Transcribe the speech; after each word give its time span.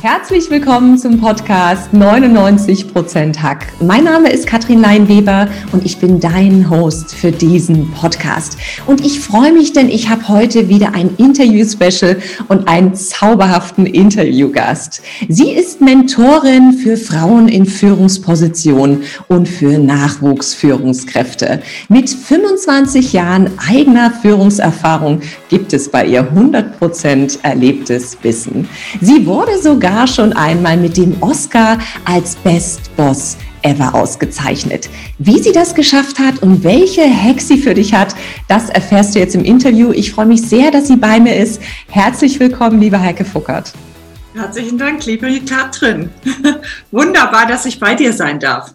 Herzlich 0.00 0.48
willkommen 0.48 0.96
zum 0.96 1.20
Podcast 1.20 1.92
99% 1.92 3.42
Hack. 3.42 3.66
Mein 3.80 4.04
Name 4.04 4.30
ist 4.30 4.46
Katrin 4.46 4.80
Leinweber 4.80 5.48
und 5.72 5.84
ich 5.84 5.98
bin 5.98 6.20
dein 6.20 6.70
Host 6.70 7.16
für 7.16 7.32
diesen 7.32 7.90
Podcast. 7.90 8.58
Und 8.86 9.04
ich 9.04 9.18
freue 9.18 9.52
mich, 9.52 9.72
denn 9.72 9.88
ich 9.88 10.08
habe 10.08 10.28
heute 10.28 10.68
wieder 10.68 10.94
ein 10.94 11.16
Interview-Special 11.16 12.16
und 12.46 12.68
einen 12.68 12.94
zauberhaften 12.94 13.86
Interviewgast. 13.86 15.02
Sie 15.28 15.50
ist 15.50 15.80
Mentorin 15.80 16.74
für 16.74 16.96
Frauen 16.96 17.48
in 17.48 17.66
Führungspositionen 17.66 19.02
und 19.26 19.48
für 19.48 19.78
Nachwuchsführungskräfte. 19.78 21.60
Mit 21.88 22.08
25 22.08 23.14
Jahren 23.14 23.50
eigener 23.68 24.12
Führungserfahrung 24.12 25.22
gibt 25.48 25.72
es 25.72 25.88
bei 25.90 26.06
ihr 26.06 26.32
100% 26.32 26.67
erlebtes 27.42 28.16
Wissen. 28.22 28.68
Sie 29.00 29.24
wurde 29.26 29.60
sogar 29.60 29.78
sogar 29.78 30.08
schon 30.08 30.32
einmal 30.32 30.76
mit 30.76 30.96
dem 30.96 31.16
Oscar 31.22 31.78
als 32.04 32.34
Best 32.36 32.94
Boss 32.96 33.36
ever 33.62 33.94
ausgezeichnet. 33.94 34.90
Wie 35.18 35.38
sie 35.38 35.52
das 35.52 35.74
geschafft 35.74 36.18
hat 36.18 36.42
und 36.42 36.64
welche 36.64 37.02
Hack 37.02 37.40
sie 37.40 37.58
für 37.58 37.74
dich 37.74 37.94
hat, 37.94 38.14
das 38.48 38.70
erfährst 38.70 39.14
du 39.14 39.20
jetzt 39.20 39.34
im 39.34 39.44
Interview. 39.44 39.92
Ich 39.92 40.12
freue 40.12 40.26
mich 40.26 40.42
sehr, 40.42 40.70
dass 40.70 40.88
sie 40.88 40.96
bei 40.96 41.20
mir 41.20 41.36
ist. 41.36 41.60
Herzlich 41.90 42.40
willkommen, 42.40 42.80
liebe 42.80 43.00
Heike 43.00 43.24
Fuckert. 43.24 43.72
Herzlichen 44.38 44.78
Dank, 44.78 45.04
liebe 45.04 45.28
Katrin. 45.40 46.10
Wunderbar, 46.92 47.46
dass 47.48 47.66
ich 47.66 47.80
bei 47.80 47.96
dir 47.96 48.12
sein 48.12 48.38
darf. 48.38 48.72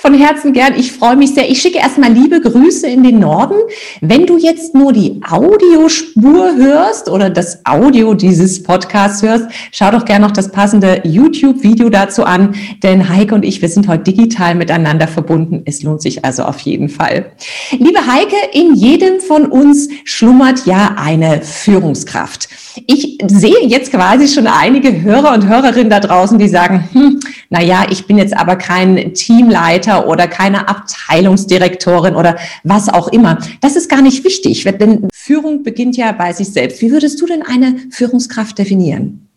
Von 0.00 0.12
Herzen 0.12 0.52
gern. 0.52 0.74
Ich 0.76 0.90
freue 0.90 1.14
mich 1.14 1.34
sehr. 1.34 1.48
Ich 1.48 1.62
schicke 1.62 1.78
erstmal 1.78 2.12
liebe 2.12 2.40
Grüße 2.40 2.88
in 2.88 3.04
den 3.04 3.20
Norden. 3.20 3.54
Wenn 4.00 4.26
du 4.26 4.38
jetzt 4.38 4.74
nur 4.74 4.92
die 4.92 5.20
Audiospur 5.24 6.56
hörst 6.56 7.08
oder 7.08 7.30
das 7.30 7.64
Audio 7.64 8.14
dieses 8.14 8.60
Podcasts 8.64 9.22
hörst, 9.22 9.46
schau 9.70 9.92
doch 9.92 10.04
gerne 10.04 10.26
noch 10.26 10.32
das 10.32 10.50
passende 10.50 11.02
YouTube-Video 11.04 11.90
dazu 11.90 12.24
an, 12.24 12.56
denn 12.82 13.08
Heike 13.08 13.36
und 13.36 13.44
ich, 13.44 13.62
wir 13.62 13.68
sind 13.68 13.86
heute 13.86 14.12
digital 14.12 14.56
miteinander 14.56 15.06
verbunden. 15.06 15.62
Es 15.64 15.84
lohnt 15.84 16.02
sich 16.02 16.24
also 16.24 16.42
auf 16.42 16.58
jeden 16.58 16.88
Fall. 16.88 17.30
Liebe 17.70 18.04
Heike, 18.04 18.34
in 18.52 18.74
jedem 18.74 19.20
von 19.20 19.46
uns 19.46 19.88
schlummert 20.02 20.66
ja 20.66 20.96
eine 20.98 21.40
Führungskraft. 21.40 22.48
Ich 22.86 23.18
sehe 23.28 23.66
jetzt 23.66 23.92
quasi 23.92 24.26
schon 24.26 24.48
einige 24.48 25.02
Hörer 25.02 25.32
und 25.32 25.46
Hörerinnen 25.46 25.90
da 25.90 26.00
draußen, 26.00 26.38
die 26.38 26.48
sagen, 26.48 26.88
hm, 26.92 27.20
na 27.48 27.62
ja, 27.62 27.86
ich 27.88 28.06
bin 28.06 28.18
jetzt 28.18 28.36
aber 28.36 28.56
kein 28.56 29.14
Teamleiter 29.14 30.08
oder 30.08 30.26
keine 30.26 30.68
Abteilungsdirektorin 30.68 32.16
oder 32.16 32.36
was 32.64 32.88
auch 32.88 33.08
immer. 33.08 33.38
Das 33.60 33.76
ist 33.76 33.88
gar 33.88 34.02
nicht 34.02 34.24
wichtig, 34.24 34.64
denn 34.64 35.08
Führung 35.14 35.62
beginnt 35.62 35.96
ja 35.96 36.10
bei 36.12 36.32
sich 36.32 36.52
selbst. 36.52 36.80
Wie 36.80 36.90
würdest 36.90 37.20
du 37.20 37.26
denn 37.26 37.42
eine 37.42 37.76
Führungskraft 37.90 38.58
definieren? 38.58 39.28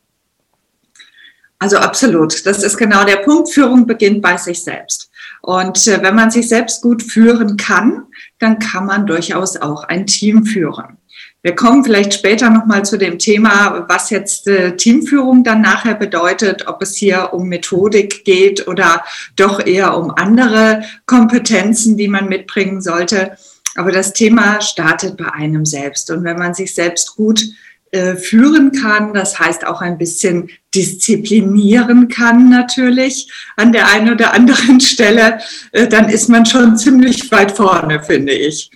Also 1.60 1.78
absolut. 1.78 2.46
Das 2.46 2.64
ist 2.64 2.78
genau 2.78 3.04
der 3.04 3.18
Punkt. 3.18 3.50
Führung 3.50 3.88
beginnt 3.88 4.22
bei 4.22 4.38
sich 4.38 4.64
selbst. 4.64 5.10
Und 5.42 5.88
äh, 5.88 6.02
wenn 6.02 6.16
man 6.16 6.30
sich 6.30 6.48
selbst 6.48 6.82
gut 6.82 7.02
führen 7.02 7.58
kann, 7.58 8.04
dann 8.40 8.60
kann 8.60 8.86
man 8.86 9.08
durchaus 9.08 9.58
auch 9.58 9.84
ein 9.84 10.06
Team 10.06 10.46
führen. 10.46 10.98
Wir 11.44 11.56
kommen 11.56 11.84
vielleicht 11.84 12.14
später 12.14 12.50
nochmal 12.50 12.84
zu 12.84 12.98
dem 12.98 13.20
Thema, 13.20 13.86
was 13.88 14.10
jetzt 14.10 14.48
äh, 14.48 14.76
Teamführung 14.76 15.44
dann 15.44 15.62
nachher 15.62 15.96
bedeutet, 15.96 16.68
ob 16.68 16.82
es 16.82 16.96
hier 16.96 17.30
um 17.32 17.48
Methodik 17.48 18.26
geht 18.26 18.68
oder 18.68 19.06
doch 19.36 19.66
eher 19.66 19.96
um 19.96 20.12
andere 20.12 20.84
Kompetenzen, 21.06 21.96
die 21.96 22.08
man 22.08 22.28
mitbringen 22.28 22.82
sollte. 22.82 23.38
Aber 23.76 23.92
das 23.92 24.14
Thema 24.14 24.60
startet 24.62 25.16
bei 25.16 25.32
einem 25.32 25.66
selbst. 25.66 26.10
Und 26.10 26.24
wenn 26.24 26.40
man 26.40 26.56
sich 26.56 26.74
selbst 26.74 27.16
gut 27.16 27.44
äh, 27.92 28.16
führen 28.16 28.72
kann, 28.74 29.14
das 29.14 29.40
heißt 29.40 29.66
auch 29.66 29.82
ein 29.82 29.98
bisschen 29.98 30.50
disziplinieren 30.76 32.10
kann 32.10 32.50
natürlich 32.50 33.32
an 33.56 33.72
der 33.72 33.88
einen 33.88 34.12
oder 34.12 34.34
anderen 34.34 34.80
Stelle, 34.82 35.40
äh, 35.72 35.88
dann 35.88 36.10
ist 36.10 36.28
man 36.28 36.46
schon 36.46 36.76
ziemlich 36.78 37.32
weit 37.32 37.52
vorne, 37.52 38.04
finde 38.04 38.34
ich. 38.34 38.72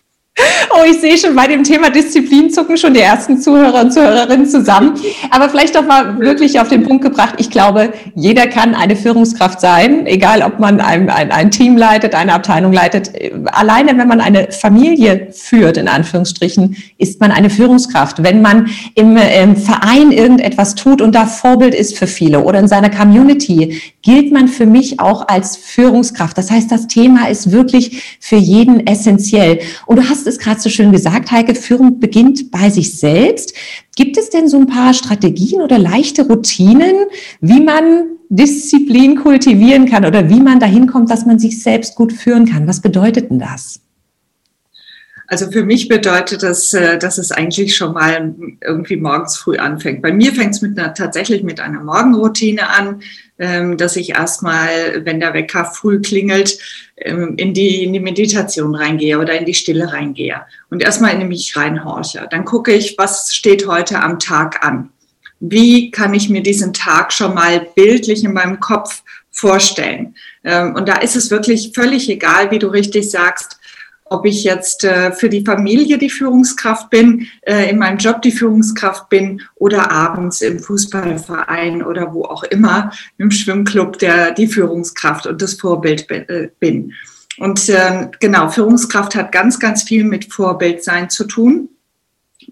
Oh, 0.73 0.83
ich 0.89 1.01
sehe 1.01 1.17
schon 1.17 1.35
bei 1.35 1.47
dem 1.47 1.63
Thema 1.63 1.89
Disziplin 1.89 2.49
zucken 2.49 2.77
schon 2.77 2.93
die 2.93 3.01
ersten 3.01 3.39
Zuhörer 3.39 3.81
und 3.81 3.91
Zuhörerinnen 3.91 4.45
zusammen. 4.45 4.93
Aber 5.29 5.49
vielleicht 5.49 5.75
doch 5.75 5.85
mal 5.85 6.19
wirklich 6.19 6.59
auf 6.59 6.69
den 6.69 6.83
Punkt 6.83 7.03
gebracht. 7.03 7.35
Ich 7.39 7.49
glaube, 7.49 7.91
jeder 8.15 8.47
kann 8.47 8.73
eine 8.73 8.95
Führungskraft 8.95 9.59
sein, 9.59 10.05
egal 10.07 10.41
ob 10.41 10.59
man 10.59 10.79
ein, 10.79 11.09
ein, 11.09 11.31
ein 11.31 11.51
Team 11.51 11.75
leitet, 11.75 12.15
eine 12.15 12.33
Abteilung 12.33 12.71
leitet. 12.71 13.11
Alleine, 13.47 13.97
wenn 13.97 14.07
man 14.07 14.21
eine 14.21 14.51
Familie 14.51 15.27
führt, 15.31 15.75
in 15.75 15.89
Anführungsstrichen, 15.89 16.77
ist 16.97 17.19
man 17.19 17.31
eine 17.31 17.49
Führungskraft. 17.49 18.23
Wenn 18.23 18.41
man 18.41 18.69
im, 18.95 19.17
im 19.17 19.57
Verein 19.57 20.11
irgendetwas 20.11 20.75
tut 20.75 21.01
und 21.01 21.13
da 21.13 21.25
Vorbild 21.25 21.75
ist 21.75 21.97
für 21.97 22.07
viele 22.07 22.41
oder 22.41 22.59
in 22.59 22.69
seiner 22.69 22.89
Community, 22.89 23.81
gilt 24.01 24.31
man 24.31 24.47
für 24.47 24.65
mich 24.65 24.99
auch 24.99 25.27
als 25.27 25.57
Führungskraft. 25.57 26.37
Das 26.37 26.49
heißt, 26.49 26.71
das 26.71 26.87
Thema 26.87 27.29
ist 27.29 27.51
wirklich 27.51 28.17
für 28.19 28.35
jeden 28.35 28.85
essentiell. 28.87 29.59
Und 29.85 29.97
du 29.97 30.09
hast 30.09 30.27
es 30.27 30.39
gerade 30.39 30.59
so 30.59 30.69
schön 30.69 30.91
gesagt, 30.91 31.31
Heike, 31.31 31.55
Führung 31.55 31.99
beginnt 31.99 32.51
bei 32.51 32.69
sich 32.69 32.97
selbst. 32.97 33.53
Gibt 33.95 34.17
es 34.17 34.29
denn 34.29 34.47
so 34.47 34.57
ein 34.57 34.67
paar 34.67 34.93
Strategien 34.93 35.61
oder 35.61 35.77
leichte 35.77 36.27
Routinen, 36.27 36.95
wie 37.41 37.61
man 37.61 38.05
Disziplin 38.29 39.17
kultivieren 39.17 39.89
kann 39.89 40.05
oder 40.05 40.29
wie 40.29 40.39
man 40.39 40.59
dahin 40.59 40.87
kommt, 40.87 41.11
dass 41.11 41.25
man 41.25 41.37
sich 41.37 41.61
selbst 41.61 41.95
gut 41.95 42.13
führen 42.13 42.45
kann? 42.45 42.67
Was 42.67 42.81
bedeutet 42.81 43.29
denn 43.29 43.39
das? 43.39 43.81
Also 45.31 45.49
für 45.49 45.63
mich 45.63 45.87
bedeutet 45.87 46.43
das, 46.43 46.73
äh, 46.73 46.99
dass 46.99 47.17
es 47.17 47.31
eigentlich 47.31 47.77
schon 47.77 47.93
mal 47.93 48.35
irgendwie 48.61 48.97
morgens 48.97 49.37
früh 49.37 49.55
anfängt. 49.55 50.01
Bei 50.01 50.11
mir 50.11 50.33
fängt 50.33 50.55
es 50.55 50.61
mit 50.61 50.77
einer, 50.77 50.93
tatsächlich 50.93 51.41
mit 51.41 51.61
einer 51.61 51.81
Morgenroutine 51.81 52.67
an, 52.67 53.01
dass 53.77 53.95
ich 53.95 54.11
erstmal, 54.11 55.03
wenn 55.03 55.19
der 55.19 55.33
Wecker 55.33 55.65
früh 55.65 55.99
klingelt, 55.99 56.59
ähm, 56.97 57.33
in 57.37 57.53
die, 57.53 57.83
in 57.83 57.93
die 57.93 57.99
Meditation 57.99 58.75
reingehe 58.75 59.17
oder 59.17 59.37
in 59.37 59.45
die 59.45 59.53
Stille 59.53 59.91
reingehe 59.91 60.41
und 60.69 60.83
erstmal 60.83 61.19
in 61.19 61.27
mich 61.27 61.55
reinhorche. 61.55 62.27
Dann 62.29 62.45
gucke 62.45 62.71
ich, 62.71 62.95
was 62.97 63.33
steht 63.33 63.67
heute 63.67 63.99
am 63.99 64.19
Tag 64.19 64.63
an. 64.63 64.89
Wie 65.39 65.89
kann 65.89 66.13
ich 66.13 66.29
mir 66.29 66.43
diesen 66.43 66.71
Tag 66.71 67.11
schon 67.11 67.33
mal 67.33 67.67
bildlich 67.75 68.23
in 68.23 68.33
meinem 68.33 68.59
Kopf 68.59 69.01
vorstellen? 69.31 70.15
Ähm, 70.43 70.75
und 70.75 70.87
da 70.87 70.97
ist 70.97 71.15
es 71.15 71.31
wirklich 71.31 71.71
völlig 71.73 72.09
egal, 72.09 72.51
wie 72.51 72.59
du 72.59 72.67
richtig 72.67 73.09
sagst, 73.09 73.57
ob 74.11 74.25
ich 74.25 74.43
jetzt 74.43 74.83
äh, 74.83 75.13
für 75.13 75.29
die 75.29 75.45
Familie 75.45 75.97
die 75.97 76.09
Führungskraft 76.09 76.89
bin, 76.89 77.27
äh, 77.43 77.69
in 77.69 77.77
meinem 77.77 77.97
Job 77.97 78.21
die 78.21 78.33
Führungskraft 78.33 79.07
bin 79.07 79.41
oder 79.55 79.89
abends 79.89 80.41
im 80.41 80.59
Fußballverein 80.59 81.81
oder 81.81 82.13
wo 82.13 82.25
auch 82.25 82.43
immer 82.43 82.91
im 83.17 83.31
Schwimmclub 83.31 83.97
der 83.99 84.31
die 84.31 84.47
Führungskraft 84.47 85.27
und 85.27 85.41
das 85.41 85.53
Vorbild 85.53 86.11
äh, 86.11 86.49
bin. 86.59 86.93
Und 87.37 87.69
äh, 87.69 88.09
genau, 88.19 88.49
Führungskraft 88.49 89.15
hat 89.15 89.31
ganz, 89.31 89.59
ganz 89.59 89.83
viel 89.83 90.03
mit 90.03 90.33
Vorbildsein 90.33 91.09
zu 91.09 91.23
tun. 91.23 91.69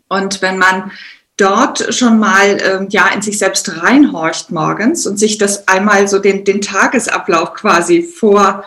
Und 0.08 0.42
wenn 0.42 0.58
man 0.58 0.92
dort 1.36 1.94
schon 1.94 2.20
mal 2.20 2.58
ähm, 2.64 2.88
ja 2.90 3.10
in 3.14 3.22
sich 3.22 3.38
selbst 3.38 3.84
reinhorcht 3.84 4.50
morgens 4.50 5.06
und 5.06 5.18
sich 5.18 5.38
das 5.38 5.68
einmal 5.68 6.08
so 6.08 6.20
den, 6.20 6.46
den 6.46 6.62
Tagesablauf 6.62 7.54
quasi 7.54 8.04
vor 8.04 8.64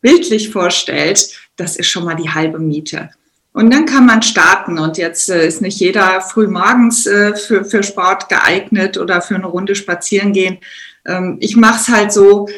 bildlich 0.00 0.50
vorstellt, 0.50 1.45
das 1.56 1.76
ist 1.76 1.88
schon 1.88 2.04
mal 2.04 2.14
die 2.14 2.30
halbe 2.30 2.58
Miete. 2.58 3.10
Und 3.52 3.72
dann 3.72 3.86
kann 3.86 4.04
man 4.04 4.20
starten. 4.20 4.78
Und 4.78 4.98
jetzt 4.98 5.30
äh, 5.30 5.46
ist 5.46 5.62
nicht 5.62 5.80
jeder 5.80 6.20
früh 6.20 6.46
morgens 6.46 7.06
äh, 7.06 7.34
für, 7.34 7.64
für 7.64 7.82
Sport 7.82 8.28
geeignet 8.28 8.98
oder 8.98 9.22
für 9.22 9.34
eine 9.34 9.46
Runde 9.46 9.74
spazieren 9.74 10.34
gehen. 10.34 10.58
Ähm, 11.06 11.38
ich 11.40 11.56
mache 11.56 11.80
es 11.80 11.88
halt 11.88 12.12
so, 12.12 12.48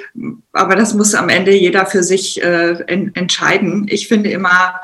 aber 0.53 0.75
das 0.75 0.95
muss 0.95 1.15
am 1.15 1.29
Ende 1.29 1.53
jeder 1.53 1.87
für 1.87 2.03
sich 2.03 2.43
äh, 2.43 2.83
en 2.89 3.15
entscheiden. 3.15 3.87
Ich 3.89 4.09
finde 4.09 4.31
immer, 4.31 4.81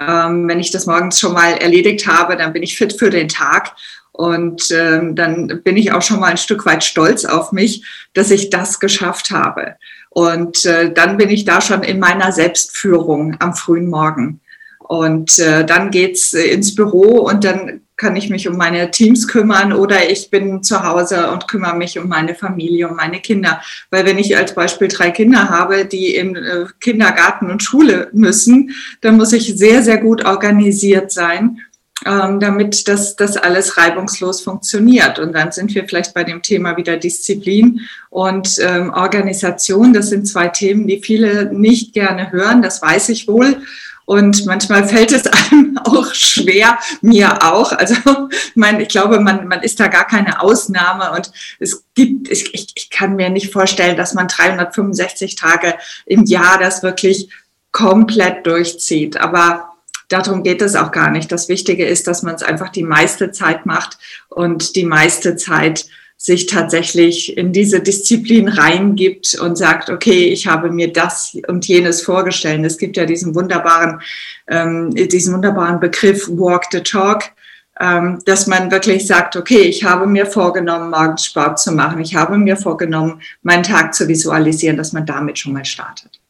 ähm, 0.00 0.46
wenn 0.46 0.60
ich 0.60 0.70
das 0.70 0.86
morgens 0.86 1.18
schon 1.18 1.32
mal 1.32 1.54
erledigt 1.54 2.06
habe, 2.06 2.36
dann 2.36 2.52
bin 2.52 2.62
ich 2.62 2.76
fit 2.76 2.92
für 2.92 3.10
den 3.10 3.28
Tag. 3.28 3.74
Und 4.12 4.70
ähm, 4.70 5.16
dann 5.16 5.62
bin 5.64 5.76
ich 5.76 5.90
auch 5.90 6.02
schon 6.02 6.20
mal 6.20 6.30
ein 6.30 6.36
Stück 6.36 6.66
weit 6.66 6.84
stolz 6.84 7.24
auf 7.24 7.50
mich, 7.50 7.84
dass 8.12 8.30
ich 8.30 8.50
das 8.50 8.78
geschafft 8.78 9.30
habe. 9.30 9.76
Und 10.14 10.66
äh, 10.66 10.92
dann 10.92 11.16
bin 11.16 11.30
ich 11.30 11.44
da 11.44 11.60
schon 11.60 11.82
in 11.82 11.98
meiner 11.98 12.32
Selbstführung 12.32 13.36
am 13.38 13.54
frühen 13.54 13.88
Morgen. 13.88 14.40
Und 14.78 15.38
äh, 15.38 15.64
dann 15.64 15.90
geht's 15.90 16.34
äh, 16.34 16.44
ins 16.48 16.74
Büro 16.74 17.20
und 17.20 17.44
dann 17.44 17.80
kann 17.96 18.16
ich 18.16 18.28
mich 18.28 18.48
um 18.48 18.56
meine 18.56 18.90
Teams 18.90 19.28
kümmern 19.28 19.72
oder 19.72 20.10
ich 20.10 20.28
bin 20.28 20.62
zu 20.62 20.82
Hause 20.82 21.30
und 21.30 21.46
kümmere 21.46 21.76
mich 21.76 21.98
um 21.98 22.08
meine 22.08 22.34
Familie, 22.34 22.88
um 22.88 22.96
meine 22.96 23.20
Kinder. 23.20 23.62
Weil 23.90 24.04
wenn 24.04 24.18
ich 24.18 24.36
als 24.36 24.54
Beispiel 24.54 24.88
drei 24.88 25.12
Kinder 25.12 25.48
habe, 25.48 25.86
die 25.86 26.16
im 26.16 26.34
äh, 26.34 26.66
Kindergarten 26.80 27.50
und 27.50 27.62
Schule 27.62 28.08
müssen, 28.12 28.72
dann 29.00 29.16
muss 29.16 29.32
ich 29.32 29.56
sehr, 29.56 29.82
sehr 29.82 29.98
gut 29.98 30.24
organisiert 30.24 31.12
sein 31.12 31.60
ähm, 32.04 32.40
damit 32.40 32.88
das, 32.88 33.16
das 33.16 33.36
alles 33.36 33.76
reibungslos 33.76 34.40
funktioniert. 34.40 35.18
Und 35.18 35.32
dann 35.32 35.52
sind 35.52 35.74
wir 35.74 35.86
vielleicht 35.86 36.14
bei 36.14 36.24
dem 36.24 36.42
Thema 36.42 36.76
wieder 36.76 36.96
Disziplin 36.96 37.80
und 38.10 38.56
ähm, 38.60 38.92
Organisation. 38.92 39.92
Das 39.92 40.08
sind 40.08 40.26
zwei 40.26 40.48
Themen, 40.48 40.86
die 40.86 41.00
viele 41.00 41.52
nicht 41.52 41.92
gerne 41.92 42.32
hören, 42.32 42.62
das 42.62 42.82
weiß 42.82 43.08
ich 43.10 43.28
wohl. 43.28 43.62
Und 44.04 44.46
manchmal 44.46 44.86
fällt 44.86 45.12
es 45.12 45.26
einem 45.50 45.78
auch 45.84 46.12
schwer, 46.12 46.78
mir 47.00 47.42
auch. 47.44 47.72
Also 47.72 47.94
ich, 48.30 48.56
meine, 48.56 48.82
ich 48.82 48.88
glaube, 48.88 49.20
man, 49.20 49.46
man 49.48 49.62
ist 49.62 49.78
da 49.80 49.86
gar 49.86 50.06
keine 50.06 50.42
Ausnahme. 50.42 51.12
Und 51.12 51.30
es 51.60 51.84
gibt, 51.94 52.30
ich, 52.30 52.74
ich 52.74 52.90
kann 52.90 53.16
mir 53.16 53.30
nicht 53.30 53.52
vorstellen, 53.52 53.96
dass 53.96 54.14
man 54.14 54.28
365 54.28 55.36
Tage 55.36 55.74
im 56.06 56.24
Jahr 56.24 56.58
das 56.58 56.82
wirklich 56.82 57.28
komplett 57.70 58.46
durchzieht. 58.46 59.18
Aber 59.18 59.71
darum 60.12 60.42
geht 60.42 60.62
es 60.62 60.76
auch 60.76 60.92
gar 60.92 61.10
nicht. 61.10 61.32
Das 61.32 61.48
Wichtige 61.48 61.86
ist, 61.86 62.06
dass 62.06 62.22
man 62.22 62.34
es 62.34 62.42
einfach 62.42 62.68
die 62.68 62.82
meiste 62.82 63.32
Zeit 63.32 63.66
macht 63.66 63.98
und 64.28 64.76
die 64.76 64.84
meiste 64.84 65.36
Zeit 65.36 65.86
sich 66.22 66.46
tatsächlich 66.46 67.36
in 67.36 67.52
diese 67.52 67.80
Disziplin 67.80 68.46
reingibt 68.46 69.34
und 69.40 69.58
sagt, 69.58 69.90
okay, 69.90 70.26
ich 70.26 70.46
habe 70.46 70.70
mir 70.70 70.92
das 70.92 71.36
und 71.48 71.66
jenes 71.66 72.02
vorgestellt. 72.02 72.64
Es 72.64 72.78
gibt 72.78 72.96
ja 72.96 73.06
diesen 73.06 73.34
wunderbaren, 73.34 74.00
ähm, 74.46 74.94
diesen 74.94 75.34
wunderbaren 75.34 75.80
Begriff 75.80 76.28
Walk 76.28 76.66
the 76.70 76.80
Talk, 76.80 77.24
ähm, 77.80 78.20
dass 78.24 78.46
man 78.46 78.70
wirklich 78.70 79.04
sagt, 79.04 79.34
okay, 79.34 79.62
ich 79.62 79.82
habe 79.82 80.06
mir 80.06 80.26
vorgenommen, 80.26 80.90
morgens 80.90 81.24
Sport 81.24 81.58
zu 81.58 81.72
machen. 81.72 82.00
Ich 82.00 82.14
habe 82.14 82.38
mir 82.38 82.56
vorgenommen, 82.56 83.20
meinen 83.42 83.64
Tag 83.64 83.92
zu 83.92 84.06
visualisieren, 84.06 84.76
dass 84.76 84.92
man 84.92 85.04
damit 85.04 85.40
schon 85.40 85.54
mal 85.54 85.64
startet. 85.64 86.21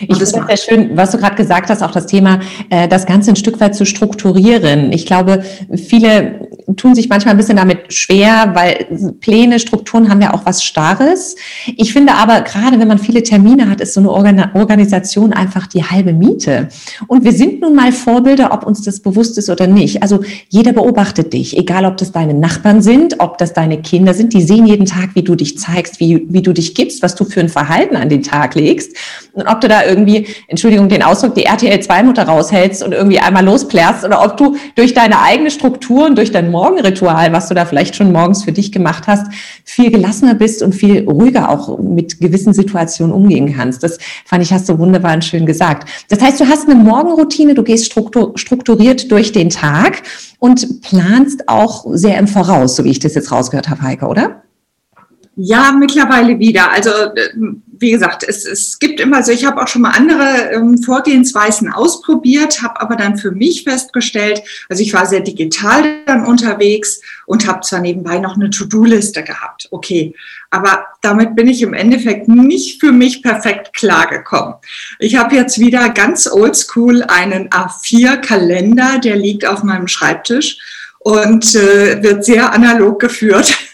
Ich 0.00 0.08
finde 0.08 0.24
es 0.24 0.30
sehr 0.30 0.56
schön, 0.56 0.96
was 0.96 1.10
du 1.10 1.18
gerade 1.18 1.36
gesagt 1.36 1.70
hast, 1.70 1.82
auch 1.82 1.90
das 1.90 2.06
Thema, 2.06 2.40
äh, 2.70 2.88
das 2.88 3.06
Ganze 3.06 3.30
ein 3.30 3.36
Stück 3.36 3.60
weit 3.60 3.74
zu 3.74 3.86
strukturieren. 3.86 4.92
Ich 4.92 5.06
glaube, 5.06 5.42
viele 5.74 6.48
tun 6.76 6.94
sich 6.94 7.08
manchmal 7.08 7.34
ein 7.34 7.36
bisschen 7.36 7.56
damit 7.56 7.92
schwer, 7.92 8.52
weil 8.54 8.86
Pläne, 9.20 9.58
Strukturen 9.58 10.08
haben 10.08 10.20
ja 10.20 10.34
auch 10.34 10.46
was 10.46 10.62
Starres. 10.62 11.36
Ich 11.76 11.92
finde 11.92 12.14
aber, 12.14 12.40
gerade 12.42 12.78
wenn 12.78 12.88
man 12.88 12.98
viele 12.98 13.22
Termine 13.22 13.68
hat, 13.68 13.80
ist 13.80 13.94
so 13.94 14.00
eine 14.00 14.54
Organisation 14.54 15.32
einfach 15.32 15.66
die 15.66 15.84
halbe 15.84 16.12
Miete. 16.12 16.68
Und 17.08 17.24
wir 17.24 17.32
sind 17.32 17.60
nun 17.60 17.74
mal 17.74 17.92
Vorbilder, 17.92 18.52
ob 18.52 18.66
uns 18.66 18.82
das 18.82 19.00
bewusst 19.00 19.38
ist 19.38 19.50
oder 19.50 19.66
nicht. 19.66 20.02
Also 20.02 20.20
jeder 20.48 20.72
beobachtet 20.72 21.32
dich, 21.32 21.56
egal 21.56 21.84
ob 21.84 21.96
das 21.96 22.12
deine 22.12 22.34
Nachbarn 22.34 22.82
sind, 22.82 23.16
ob 23.18 23.38
das 23.38 23.52
deine 23.52 23.80
Kinder 23.82 24.14
sind, 24.14 24.32
die 24.32 24.42
sehen 24.42 24.66
jeden 24.66 24.86
Tag, 24.86 25.10
wie 25.14 25.22
du 25.22 25.34
dich 25.34 25.58
zeigst, 25.58 26.00
wie, 26.00 26.26
wie 26.28 26.42
du 26.42 26.52
dich 26.52 26.74
gibst, 26.74 27.02
was 27.02 27.14
du 27.14 27.24
für 27.24 27.40
ein 27.40 27.48
Verhalten 27.48 27.96
an 27.96 28.08
den 28.08 28.22
Tag 28.22 28.54
legst. 28.54 28.96
Und 29.34 29.46
ob 29.46 29.60
du 29.62 29.68
da 29.68 29.84
irgendwie, 29.84 30.26
Entschuldigung, 30.48 30.88
den 30.88 31.02
Ausdruck, 31.02 31.34
die 31.34 31.44
RTL-2-Mutter 31.44 32.24
raushältst 32.24 32.82
und 32.82 32.92
irgendwie 32.92 33.18
einmal 33.18 33.44
losplärst 33.44 34.04
oder 34.04 34.22
ob 34.22 34.36
du 34.36 34.56
durch 34.74 34.92
deine 34.92 35.20
eigene 35.22 35.50
Struktur 35.50 36.06
und 36.06 36.18
durch 36.18 36.32
dein 36.32 36.50
Morgenritual, 36.50 37.32
was 37.32 37.48
du 37.48 37.54
da 37.54 37.64
vielleicht 37.64 37.96
schon 37.96 38.12
morgens 38.12 38.44
für 38.44 38.52
dich 38.52 38.72
gemacht 38.72 39.04
hast, 39.06 39.26
viel 39.64 39.90
gelassener 39.90 40.34
bist 40.34 40.62
und 40.62 40.74
viel 40.74 41.08
ruhiger 41.08 41.48
auch 41.48 41.78
mit 41.78 42.20
gewissen 42.20 42.52
Situationen 42.52 43.14
umgehen 43.14 43.54
kannst. 43.56 43.82
Das 43.82 43.98
fand 44.26 44.42
ich, 44.42 44.52
hast 44.52 44.68
du 44.68 44.78
wunderbar 44.78 45.14
und 45.14 45.24
schön 45.24 45.46
gesagt. 45.46 45.88
Das 46.10 46.20
heißt, 46.20 46.38
du 46.38 46.46
hast 46.46 46.68
eine 46.68 46.74
Morgenroutine, 46.74 47.54
du 47.54 47.62
gehst 47.62 47.86
strukturiert 47.86 49.10
durch 49.10 49.32
den 49.32 49.48
Tag 49.48 50.02
und 50.40 50.82
planst 50.82 51.48
auch 51.48 51.86
sehr 51.92 52.18
im 52.18 52.28
Voraus, 52.28 52.76
so 52.76 52.84
wie 52.84 52.90
ich 52.90 52.98
das 52.98 53.14
jetzt 53.14 53.32
rausgehört 53.32 53.70
habe, 53.70 53.80
Heike, 53.80 54.06
oder? 54.06 54.41
Ja, 55.44 55.72
mittlerweile 55.72 56.38
wieder. 56.38 56.70
Also 56.70 56.90
äh, 56.90 57.30
wie 57.66 57.90
gesagt, 57.90 58.22
es, 58.22 58.46
es 58.46 58.78
gibt 58.78 59.00
immer 59.00 59.24
so, 59.24 59.32
ich 59.32 59.44
habe 59.44 59.60
auch 59.60 59.66
schon 59.66 59.82
mal 59.82 59.90
andere 59.90 60.52
ähm, 60.52 60.80
Vorgehensweisen 60.80 61.72
ausprobiert, 61.72 62.62
habe 62.62 62.80
aber 62.80 62.94
dann 62.94 63.18
für 63.18 63.32
mich 63.32 63.64
festgestellt, 63.64 64.40
also 64.68 64.80
ich 64.84 64.94
war 64.94 65.04
sehr 65.04 65.18
digital 65.18 66.04
dann 66.06 66.24
unterwegs 66.26 67.00
und 67.26 67.48
habe 67.48 67.62
zwar 67.62 67.80
nebenbei 67.80 68.20
noch 68.20 68.36
eine 68.36 68.50
To-Do-Liste 68.50 69.24
gehabt, 69.24 69.66
okay, 69.72 70.14
aber 70.50 70.86
damit 71.00 71.34
bin 71.34 71.48
ich 71.48 71.60
im 71.62 71.74
Endeffekt 71.74 72.28
nicht 72.28 72.78
für 72.78 72.92
mich 72.92 73.20
perfekt 73.20 73.72
klargekommen. 73.72 74.54
Ich 75.00 75.16
habe 75.16 75.34
jetzt 75.34 75.58
wieder 75.58 75.88
ganz 75.88 76.30
oldschool 76.30 77.02
einen 77.02 77.48
A4-Kalender, 77.48 79.00
der 79.00 79.16
liegt 79.16 79.44
auf 79.44 79.64
meinem 79.64 79.88
Schreibtisch 79.88 80.58
und 81.00 81.56
äh, 81.56 82.00
wird 82.00 82.24
sehr 82.24 82.52
analog 82.52 83.00
geführt. 83.00 83.58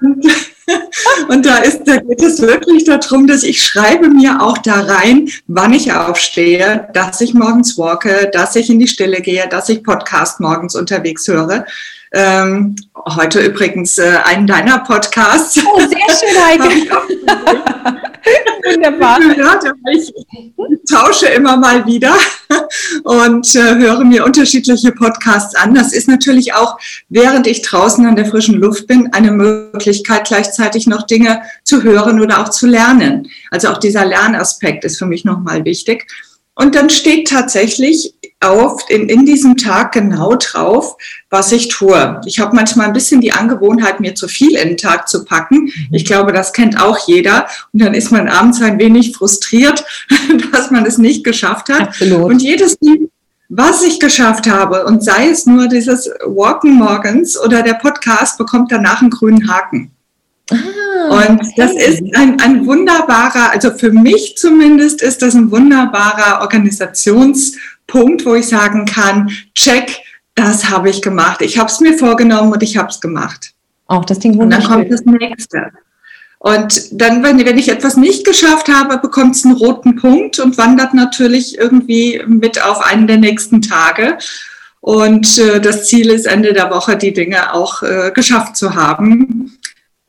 und 0.00 0.51
und 1.28 1.44
da, 1.44 1.58
ist, 1.58 1.82
da 1.84 1.96
geht 1.96 2.22
es 2.22 2.40
wirklich 2.40 2.84
darum, 2.84 3.26
dass 3.26 3.42
ich 3.42 3.62
schreibe 3.62 4.08
mir 4.08 4.40
auch 4.40 4.58
da 4.58 4.80
rein, 4.80 5.28
wann 5.46 5.72
ich 5.72 5.92
aufstehe, 5.92 6.88
dass 6.94 7.20
ich 7.20 7.34
morgens 7.34 7.76
walke, 7.78 8.30
dass 8.32 8.56
ich 8.56 8.70
in 8.70 8.78
die 8.78 8.88
Stille 8.88 9.20
gehe, 9.20 9.48
dass 9.48 9.68
ich 9.68 9.82
Podcast 9.82 10.40
morgens 10.40 10.74
unterwegs 10.74 11.26
höre. 11.26 11.66
Ähm, 12.14 12.76
heute 13.16 13.40
übrigens 13.40 13.98
äh, 13.98 14.18
einen 14.24 14.46
deiner 14.46 14.80
Podcasts. 14.80 15.58
Oh, 15.64 15.78
sehr 15.78 15.88
schön, 15.88 16.44
Heike. 16.44 16.90
Wunderbar. 18.64 19.18
Gehört, 19.18 19.64
ich 19.90 20.12
tausche 20.90 21.26
immer 21.26 21.56
mal 21.56 21.86
wieder 21.86 22.14
und 23.04 23.54
äh, 23.54 23.76
höre 23.76 24.04
mir 24.04 24.24
unterschiedliche 24.26 24.92
Podcasts 24.92 25.54
an. 25.54 25.74
Das 25.74 25.94
ist 25.94 26.06
natürlich 26.06 26.52
auch, 26.52 26.78
während 27.08 27.46
ich 27.46 27.62
draußen 27.62 28.04
an 28.04 28.16
der 28.16 28.26
frischen 28.26 28.56
Luft 28.56 28.86
bin, 28.86 29.12
eine 29.12 29.32
Möglichkeit, 29.32 30.26
gleichzeitig 30.26 30.86
noch 30.86 31.06
Dinge 31.06 31.42
zu 31.64 31.82
hören 31.82 32.20
oder 32.20 32.40
auch 32.40 32.50
zu 32.50 32.66
lernen. 32.66 33.28
Also 33.50 33.68
auch 33.68 33.78
dieser 33.78 34.04
Lernaspekt 34.04 34.84
ist 34.84 34.98
für 34.98 35.06
mich 35.06 35.24
nochmal 35.24 35.64
wichtig. 35.64 36.06
Und 36.54 36.74
dann 36.74 36.90
steht 36.90 37.28
tatsächlich 37.28 38.14
auf, 38.42 38.84
in, 38.88 39.08
in 39.08 39.26
diesem 39.26 39.56
Tag 39.56 39.92
genau 39.92 40.36
drauf, 40.36 40.96
was 41.30 41.52
ich 41.52 41.68
tue. 41.68 42.20
Ich 42.26 42.40
habe 42.40 42.54
manchmal 42.54 42.86
ein 42.86 42.92
bisschen 42.92 43.20
die 43.20 43.32
Angewohnheit, 43.32 44.00
mir 44.00 44.14
zu 44.14 44.28
viel 44.28 44.56
in 44.56 44.68
den 44.68 44.76
Tag 44.76 45.08
zu 45.08 45.24
packen. 45.24 45.64
Mhm. 45.64 45.88
Ich 45.92 46.04
glaube, 46.04 46.32
das 46.32 46.52
kennt 46.52 46.80
auch 46.80 46.98
jeder. 47.06 47.46
Und 47.72 47.82
dann 47.82 47.94
ist 47.94 48.10
man 48.10 48.28
abends 48.28 48.60
ein 48.60 48.78
wenig 48.78 49.16
frustriert, 49.16 49.84
dass 50.52 50.70
man 50.70 50.86
es 50.86 50.98
nicht 50.98 51.24
geschafft 51.24 51.68
hat. 51.68 51.88
Absolut. 51.88 52.30
Und 52.30 52.42
jedes 52.42 52.76
was 53.54 53.82
ich 53.82 54.00
geschafft 54.00 54.48
habe, 54.48 54.86
und 54.86 55.04
sei 55.04 55.28
es 55.28 55.44
nur 55.44 55.68
dieses 55.68 56.08
Walken 56.24 56.72
morgens 56.72 57.38
oder 57.38 57.62
der 57.62 57.74
Podcast, 57.74 58.38
bekommt 58.38 58.72
danach 58.72 59.02
einen 59.02 59.10
grünen 59.10 59.46
Haken. 59.46 59.90
Ah, 61.10 61.26
und 61.26 61.40
das 61.56 61.72
ist 61.72 62.02
ein, 62.14 62.40
ein 62.40 62.66
wunderbarer, 62.66 63.50
also 63.50 63.70
für 63.72 63.90
mich 63.90 64.36
zumindest 64.36 65.02
ist 65.02 65.22
das 65.22 65.34
ein 65.34 65.50
wunderbarer 65.50 66.42
Organisations- 66.42 67.54
Punkt, 67.92 68.24
wo 68.24 68.34
ich 68.34 68.48
sagen 68.48 68.86
kann, 68.86 69.30
check, 69.54 69.98
das 70.34 70.70
habe 70.70 70.88
ich 70.88 71.02
gemacht. 71.02 71.42
Ich 71.42 71.58
habe 71.58 71.68
es 71.68 71.80
mir 71.80 71.96
vorgenommen 71.98 72.52
und 72.52 72.62
ich 72.62 72.78
habe 72.78 72.88
es 72.88 73.00
gemacht. 73.00 73.52
Auch 73.86 74.06
das 74.06 74.18
Ding 74.18 74.38
wunderschön. 74.38 74.64
Und 74.64 74.70
dann 74.70 74.88
kommt 74.88 74.92
das 74.92 75.04
nächste. 75.04 75.70
Und 76.38 77.00
dann, 77.00 77.22
wenn, 77.22 77.44
wenn 77.44 77.58
ich 77.58 77.68
etwas 77.68 77.98
nicht 77.98 78.24
geschafft 78.24 78.68
habe, 78.68 78.96
bekommt 78.96 79.36
es 79.36 79.44
einen 79.44 79.54
roten 79.54 79.96
Punkt 79.96 80.38
und 80.38 80.56
wandert 80.56 80.94
natürlich 80.94 81.58
irgendwie 81.58 82.22
mit 82.26 82.64
auf 82.64 82.80
einen 82.80 83.06
der 83.06 83.18
nächsten 83.18 83.60
Tage. 83.60 84.16
Und 84.80 85.38
äh, 85.38 85.60
das 85.60 85.86
Ziel 85.86 86.10
ist, 86.10 86.26
Ende 86.26 86.54
der 86.54 86.70
Woche 86.70 86.96
die 86.96 87.12
Dinge 87.12 87.52
auch 87.52 87.82
äh, 87.82 88.10
geschafft 88.12 88.56
zu 88.56 88.74
haben. 88.74 89.58